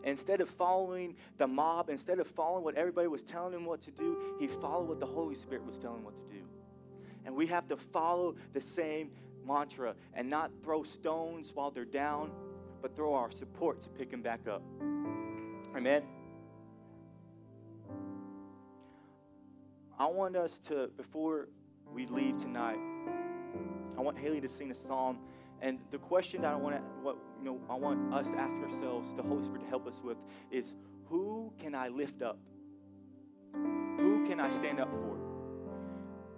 Instead 0.03 0.41
of 0.41 0.49
following 0.49 1.15
the 1.37 1.47
mob, 1.47 1.89
instead 1.89 2.19
of 2.19 2.27
following 2.27 2.63
what 2.63 2.75
everybody 2.75 3.07
was 3.07 3.21
telling 3.21 3.53
him 3.53 3.65
what 3.65 3.81
to 3.83 3.91
do, 3.91 4.17
he 4.39 4.47
followed 4.47 4.87
what 4.87 4.99
the 4.99 5.05
Holy 5.05 5.35
Spirit 5.35 5.65
was 5.65 5.77
telling 5.77 5.99
him 5.99 6.05
what 6.05 6.15
to 6.15 6.35
do. 6.35 6.43
And 7.25 7.35
we 7.35 7.47
have 7.47 7.67
to 7.67 7.77
follow 7.77 8.35
the 8.53 8.61
same 8.61 9.11
mantra 9.45 9.95
and 10.13 10.29
not 10.29 10.51
throw 10.63 10.83
stones 10.83 11.51
while 11.53 11.71
they're 11.71 11.85
down, 11.85 12.31
but 12.81 12.95
throw 12.95 13.13
our 13.13 13.31
support 13.31 13.83
to 13.83 13.89
pick 13.89 14.09
them 14.09 14.21
back 14.21 14.47
up. 14.47 14.63
Amen. 15.75 16.03
I 19.99 20.07
want 20.07 20.35
us 20.35 20.59
to, 20.67 20.89
before 20.97 21.47
we 21.93 22.07
leave 22.07 22.41
tonight, 22.41 22.79
I 23.97 24.01
want 24.01 24.17
Haley 24.17 24.41
to 24.41 24.49
sing 24.49 24.71
a 24.71 24.87
song. 24.87 25.19
And 25.61 25.77
the 25.91 25.99
question 25.99 26.41
that 26.41 26.53
I 26.53 26.55
want 26.55 26.75
to, 26.75 26.81
what 27.03 27.17
you 27.39 27.45
know, 27.45 27.59
I 27.69 27.75
want 27.75 28.13
us 28.13 28.25
to 28.27 28.37
ask 28.37 28.55
ourselves, 28.55 29.13
the 29.15 29.23
Holy 29.23 29.43
Spirit 29.43 29.61
to 29.61 29.67
help 29.67 29.87
us 29.87 30.01
with, 30.03 30.17
is 30.51 30.73
who 31.07 31.53
can 31.59 31.75
I 31.75 31.89
lift 31.89 32.21
up? 32.21 32.39
Who 33.53 34.25
can 34.27 34.39
I 34.39 34.51
stand 34.51 34.79
up 34.79 34.89
for? 34.89 35.17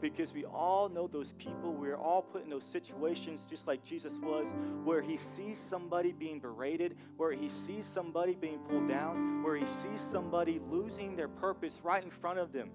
Because 0.01 0.33
we 0.33 0.43
all 0.43 0.89
know 0.89 1.07
those 1.07 1.31
people, 1.38 1.71
we're 1.71 1.95
all 1.95 2.21
put 2.21 2.43
in 2.43 2.49
those 2.49 2.65
situations 2.65 3.39
just 3.49 3.65
like 3.67 3.86
Jesus 3.86 4.12
was, 4.21 4.45
where 4.83 5.01
he 5.01 5.15
sees 5.15 5.57
somebody 5.69 6.12
being 6.12 6.39
berated, 6.39 6.97
where 7.15 7.31
he 7.31 7.47
sees 7.47 7.86
somebody 7.86 8.36
being 8.36 8.59
pulled 8.67 8.89
down, 8.89 9.41
where 9.41 9.55
he 9.55 9.65
sees 9.65 10.01
somebody 10.12 10.59
losing 10.69 11.15
their 11.15 11.29
purpose 11.29 11.79
right 11.83 12.03
in 12.03 12.12
front 12.12 12.39
of 12.39 12.51
them. 12.51 12.69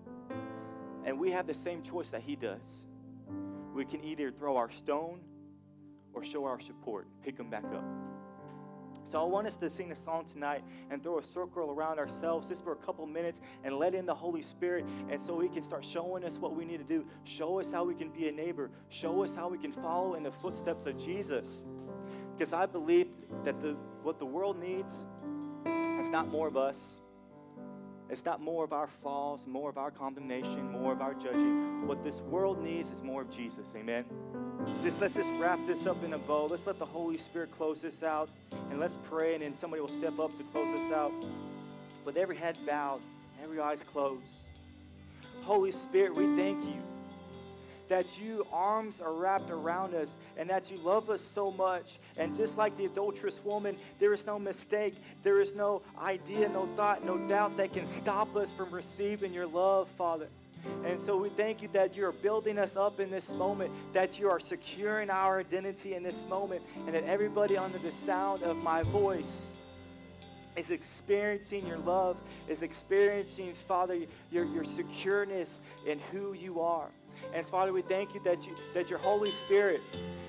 And 1.05 1.19
we 1.19 1.31
have 1.33 1.47
the 1.47 1.55
same 1.55 1.83
choice 1.83 2.09
that 2.11 2.23
he 2.23 2.35
does. 2.35 2.63
We 3.75 3.85
can 3.85 4.03
either 4.03 4.31
throw 4.31 4.57
our 4.57 4.71
stone 4.71 5.21
or 6.19 6.25
show 6.25 6.45
our 6.45 6.61
support, 6.61 7.07
pick 7.23 7.37
them 7.37 7.49
back 7.49 7.65
up. 7.67 7.85
So 9.11 9.23
I 9.23 9.25
want 9.25 9.47
us 9.47 9.57
to 9.57 9.71
sing 9.71 9.91
a 9.93 9.97
song 9.97 10.27
tonight 10.31 10.63
and 10.91 11.03
throw 11.03 11.19
a 11.19 11.25
circle 11.25 11.71
around 11.71 11.99
ourselves 11.99 12.49
just 12.49 12.63
for 12.63 12.73
a 12.73 12.77
couple 12.77 13.07
minutes 13.07 13.41
and 13.65 13.79
let 13.79 13.95
in 13.95 14.05
the 14.05 14.15
Holy 14.15 14.43
Spirit 14.43 14.85
and 15.09 15.23
so 15.23 15.41
he 15.41 15.49
can 15.49 15.63
start 15.63 15.85
showing 15.85 16.25
us 16.25 16.35
what 16.35 16.55
we 16.55 16.65
need 16.67 16.79
to 16.79 16.85
do. 16.85 17.07
Show 17.25 17.61
us 17.61 17.73
how 17.73 17.85
we 17.85 17.95
can 17.95 18.11
be 18.11 18.29
a 18.29 18.33
neighbor. 18.33 18.71
Show 18.91 19.23
us 19.25 19.35
how 19.35 19.49
we 19.49 19.57
can 19.57 19.73
follow 19.73 20.15
in 20.15 20.25
the 20.25 20.33
footsteps 20.33 20.85
of 20.85 20.99
Jesus. 20.99 21.47
Because 22.37 22.53
I 22.53 22.67
believe 22.67 23.09
that 23.45 23.63
the, 23.63 23.77
what 24.03 24.19
the 24.19 24.27
world 24.27 24.61
needs 24.61 24.93
is 26.01 26.11
not 26.11 26.29
more 26.29 26.49
of 26.49 26.57
us. 26.57 26.77
It's 28.11 28.25
not 28.25 28.41
more 28.41 28.65
of 28.65 28.73
our 28.73 28.89
flaws, 29.03 29.41
more 29.47 29.71
of 29.71 29.79
our 29.79 29.91
condemnation, 29.91 30.71
more 30.71 30.93
of 30.93 31.01
our 31.01 31.15
judging. 31.15 31.87
What 31.87 32.03
this 32.05 32.21
world 32.21 32.63
needs 32.63 32.91
is 32.91 33.03
more 33.03 33.23
of 33.23 33.31
Jesus. 33.31 33.67
Amen. 33.77 34.05
Just 34.83 35.01
let's 35.01 35.15
just 35.15 35.31
wrap 35.39 35.59
this 35.67 35.87
up 35.87 36.03
in 36.05 36.13
a 36.13 36.19
bow. 36.19 36.47
Let's 36.47 36.67
let 36.67 36.79
the 36.79 36.87
Holy 36.87 37.19
Spirit 37.19 37.51
close 37.57 37.81
this 37.81 38.03
out. 38.03 38.29
And 38.71 38.79
let's 38.79 38.97
pray, 39.09 39.35
and 39.35 39.43
then 39.43 39.57
somebody 39.57 39.81
will 39.81 39.89
step 39.89 40.19
up 40.19 40.37
to 40.39 40.45
close 40.45 40.79
this 40.79 40.93
out. 40.93 41.13
With 42.05 42.17
every 42.17 42.37
head 42.37 42.57
bowed, 42.67 43.01
every 43.43 43.61
eyes 43.61 43.83
closed. 43.93 44.23
Holy 45.43 45.73
Spirit, 45.73 46.15
we 46.15 46.25
thank 46.37 46.65
you 46.65 46.83
that 47.89 48.07
you 48.21 48.47
arms 48.53 49.01
are 49.01 49.13
wrapped 49.13 49.51
around 49.51 49.95
us 49.95 50.09
and 50.37 50.49
that 50.51 50.71
you 50.71 50.77
love 50.79 51.11
us 51.11 51.21
so 51.35 51.51
much. 51.53 51.99
And 52.17 52.37
just 52.37 52.59
like 52.59 52.77
the 52.77 52.85
adulterous 52.85 53.41
woman, 53.45 53.77
there 53.99 54.13
is 54.13 54.27
no 54.27 54.39
mistake, 54.39 54.95
there 55.23 55.41
is 55.41 55.55
no 55.55 55.83
idea, 56.01 56.49
no 56.51 56.67
thought, 56.77 57.05
no 57.05 57.17
doubt 57.29 57.57
that 57.57 57.73
can 57.73 57.87
stop 57.87 58.37
us 58.37 58.51
from 58.53 58.71
receiving 58.71 59.33
your 59.33 59.47
love, 59.47 59.89
Father. 59.97 60.29
And 60.85 61.01
so 61.03 61.17
we 61.17 61.29
thank 61.31 61.63
you 61.63 61.69
that 61.73 61.97
you're 61.97 62.13
building 62.13 62.59
us 62.59 62.77
up 62.77 63.01
in 63.01 63.11
this 63.11 63.29
moment, 63.31 63.71
that 63.93 64.19
you 64.19 64.31
are 64.31 64.41
securing 64.41 65.11
our 65.11 65.41
identity 65.41 65.95
in 65.95 66.03
this 66.03 66.25
moment, 66.29 66.63
and 66.87 66.95
that 66.95 67.05
everybody 67.05 67.57
under 67.57 67.79
the 67.79 67.93
sound 67.93 68.43
of 68.43 68.57
my 68.63 68.83
voice 68.85 69.27
is 70.57 70.71
experiencing 70.71 71.67
your 71.67 71.79
love, 71.79 72.17
is 72.49 72.63
experiencing, 72.63 73.55
Father, 73.67 73.97
your, 74.31 74.45
your 74.47 74.65
secureness 74.65 75.57
in 75.87 76.01
who 76.11 76.33
you 76.33 76.61
are. 76.61 76.89
And 77.35 77.47
Father, 77.47 77.73
we 77.73 77.83
thank 77.83 78.15
you 78.15 78.21
that 78.25 78.47
you 78.47 78.55
that 78.75 78.91
your 78.91 78.99
Holy 78.99 79.31
Spirit 79.31 79.81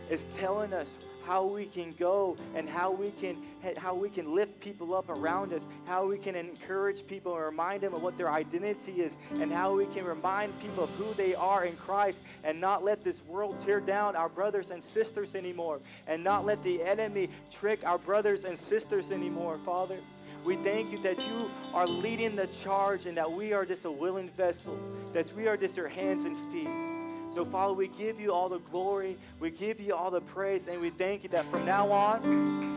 is 0.10 0.25
telling 0.36 0.73
us 0.73 0.88
how 1.30 1.44
we 1.44 1.68
can 1.68 1.92
go 1.92 2.36
and 2.56 2.68
how 2.68 2.89
we 2.89 3.12
can 3.22 3.38
how 3.78 3.94
we 3.94 4.10
can 4.10 4.34
lift 4.34 4.60
people 4.60 4.96
up 4.96 5.10
around 5.10 5.54
us, 5.54 5.62
how 5.86 6.04
we 6.08 6.18
can 6.18 6.36
encourage 6.36 7.06
people 7.06 7.36
and 7.36 7.46
remind 7.46 7.82
them 7.82 7.94
of 7.94 8.02
what 8.02 8.18
their 8.18 8.32
identity 8.32 9.02
is, 9.02 9.15
and 9.39 9.52
how 9.52 9.76
we 9.76 9.86
can 9.88 10.04
remind 10.06 10.60
people 10.60 10.86
of 10.86 10.89
who 10.92 11.13
they 11.13 11.36
are 11.36 11.65
in 11.65 11.76
Christ 11.76 12.24
and 12.44 12.60
not 12.60 12.84
let 12.84 13.04
this 13.04 13.22
world 13.28 13.56
tear 13.63 13.80
down 13.80 14.15
our 14.15 14.28
brothers 14.28 14.72
and 14.72 14.84
sisters 14.84 15.36
anymore, 15.36 15.80
and 16.08 16.24
not 16.24 16.48
let 16.48 16.63
the 16.63 16.82
enemy 16.82 17.30
trick 17.52 17.86
our 17.86 18.00
brothers 18.00 18.44
and 18.44 18.58
sisters 18.58 19.12
anymore, 19.12 19.60
Father. 19.63 19.98
We 20.46 20.56
thank 20.56 20.92
you 20.92 20.98
that 21.04 21.20
you 21.20 21.52
are 21.76 21.86
leading 21.86 22.36
the 22.36 22.48
charge 22.48 23.06
and 23.06 23.15
that 23.18 23.32
we 23.32 23.54
are 23.54 23.65
just 23.65 23.86
a 23.86 23.92
willing 23.92 24.30
vessel, 24.30 24.80
that 25.13 25.32
we 25.36 25.48
are 25.48 25.58
just 25.58 25.78
your 25.78 25.89
hands 25.89 26.24
and 26.24 26.36
feet. 26.52 26.88
So, 27.36 27.46
Father, 27.46 27.74
we 27.74 27.88
give 27.88 28.20
you 28.20 28.34
all 28.34 28.50
the 28.50 28.60
glory, 28.60 29.18
we 29.39 29.52
give 29.52 29.80
you 29.80 29.96
all 29.96 30.12
the 30.12 30.22
praise, 30.22 30.68
and 30.68 30.82
we 30.82 30.89
thank 30.89 31.24
you 31.24 31.30
that 31.30 31.50
from 31.52 31.65
now 31.65 31.92
on, 31.92 32.70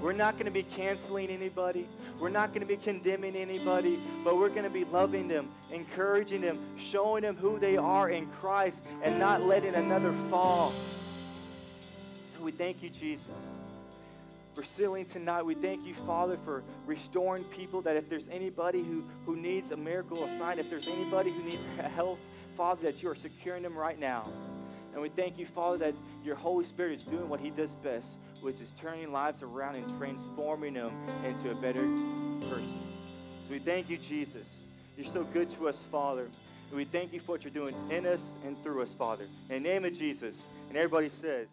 we're 0.00 0.12
not 0.12 0.34
going 0.34 0.46
to 0.46 0.50
be 0.50 0.62
canceling 0.62 1.28
anybody. 1.28 1.88
We're 2.18 2.28
not 2.28 2.50
going 2.50 2.60
to 2.60 2.66
be 2.66 2.76
condemning 2.76 3.36
anybody, 3.36 3.98
but 4.22 4.36
we're 4.36 4.50
going 4.50 4.64
to 4.64 4.70
be 4.70 4.84
loving 4.84 5.28
them, 5.28 5.50
encouraging 5.70 6.40
them, 6.40 6.58
showing 6.78 7.22
them 7.22 7.36
who 7.36 7.58
they 7.58 7.76
are 7.76 8.10
in 8.10 8.26
Christ, 8.26 8.82
and 9.02 9.18
not 9.18 9.42
letting 9.42 9.74
another 9.74 10.12
fall. 10.30 10.72
So 12.36 12.44
we 12.44 12.52
thank 12.52 12.82
you, 12.82 12.90
Jesus 12.90 13.24
for 14.54 14.64
sealing 14.76 15.04
tonight. 15.04 15.42
We 15.42 15.54
thank 15.54 15.84
you, 15.84 15.94
Father, 16.06 16.38
for 16.44 16.62
restoring 16.86 17.44
people. 17.44 17.82
That 17.82 17.96
if 17.96 18.08
there's 18.08 18.28
anybody 18.28 18.82
who, 18.82 19.04
who 19.26 19.36
needs 19.36 19.72
a 19.72 19.76
miracle, 19.76 20.22
a 20.22 20.38
sign, 20.38 20.58
if 20.58 20.70
there's 20.70 20.86
anybody 20.86 21.30
who 21.30 21.42
needs 21.42 21.64
health, 21.94 22.18
Father, 22.56 22.82
that 22.82 23.02
you 23.02 23.08
are 23.08 23.14
securing 23.14 23.62
them 23.62 23.76
right 23.76 23.98
now. 23.98 24.28
And 24.92 25.02
we 25.02 25.08
thank 25.08 25.38
you, 25.38 25.46
Father, 25.46 25.78
that 25.78 25.94
your 26.24 26.36
Holy 26.36 26.64
Spirit 26.64 27.00
is 27.00 27.04
doing 27.04 27.28
what 27.28 27.40
he 27.40 27.50
does 27.50 27.74
best, 27.82 28.06
which 28.40 28.60
is 28.60 28.68
turning 28.80 29.12
lives 29.12 29.42
around 29.42 29.76
and 29.76 29.98
transforming 29.98 30.74
them 30.74 30.92
into 31.24 31.50
a 31.50 31.54
better 31.56 31.82
person. 32.48 32.80
So 33.46 33.50
we 33.50 33.58
thank 33.58 33.90
you, 33.90 33.98
Jesus. 33.98 34.46
You're 34.96 35.12
so 35.12 35.24
good 35.24 35.50
to 35.56 35.68
us, 35.68 35.76
Father. 35.90 36.28
And 36.68 36.76
we 36.76 36.84
thank 36.84 37.12
you 37.12 37.20
for 37.20 37.32
what 37.32 37.44
you're 37.44 37.52
doing 37.52 37.74
in 37.90 38.06
us 38.06 38.20
and 38.46 38.60
through 38.62 38.82
us, 38.82 38.88
Father. 38.98 39.24
In 39.50 39.62
the 39.62 39.68
name 39.68 39.84
of 39.84 39.98
Jesus. 39.98 40.36
And 40.68 40.76
everybody 40.76 41.08
says, 41.08 41.48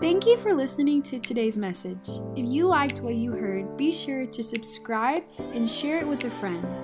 Thank 0.00 0.26
you 0.26 0.36
for 0.36 0.52
listening 0.52 1.02
to 1.04 1.18
today's 1.18 1.56
message. 1.56 2.10
If 2.36 2.44
you 2.44 2.66
liked 2.66 3.00
what 3.00 3.14
you 3.14 3.32
heard, 3.32 3.76
be 3.76 3.92
sure 3.92 4.26
to 4.26 4.42
subscribe 4.42 5.22
and 5.38 5.68
share 5.68 5.98
it 5.98 6.06
with 6.06 6.24
a 6.24 6.30
friend. 6.30 6.83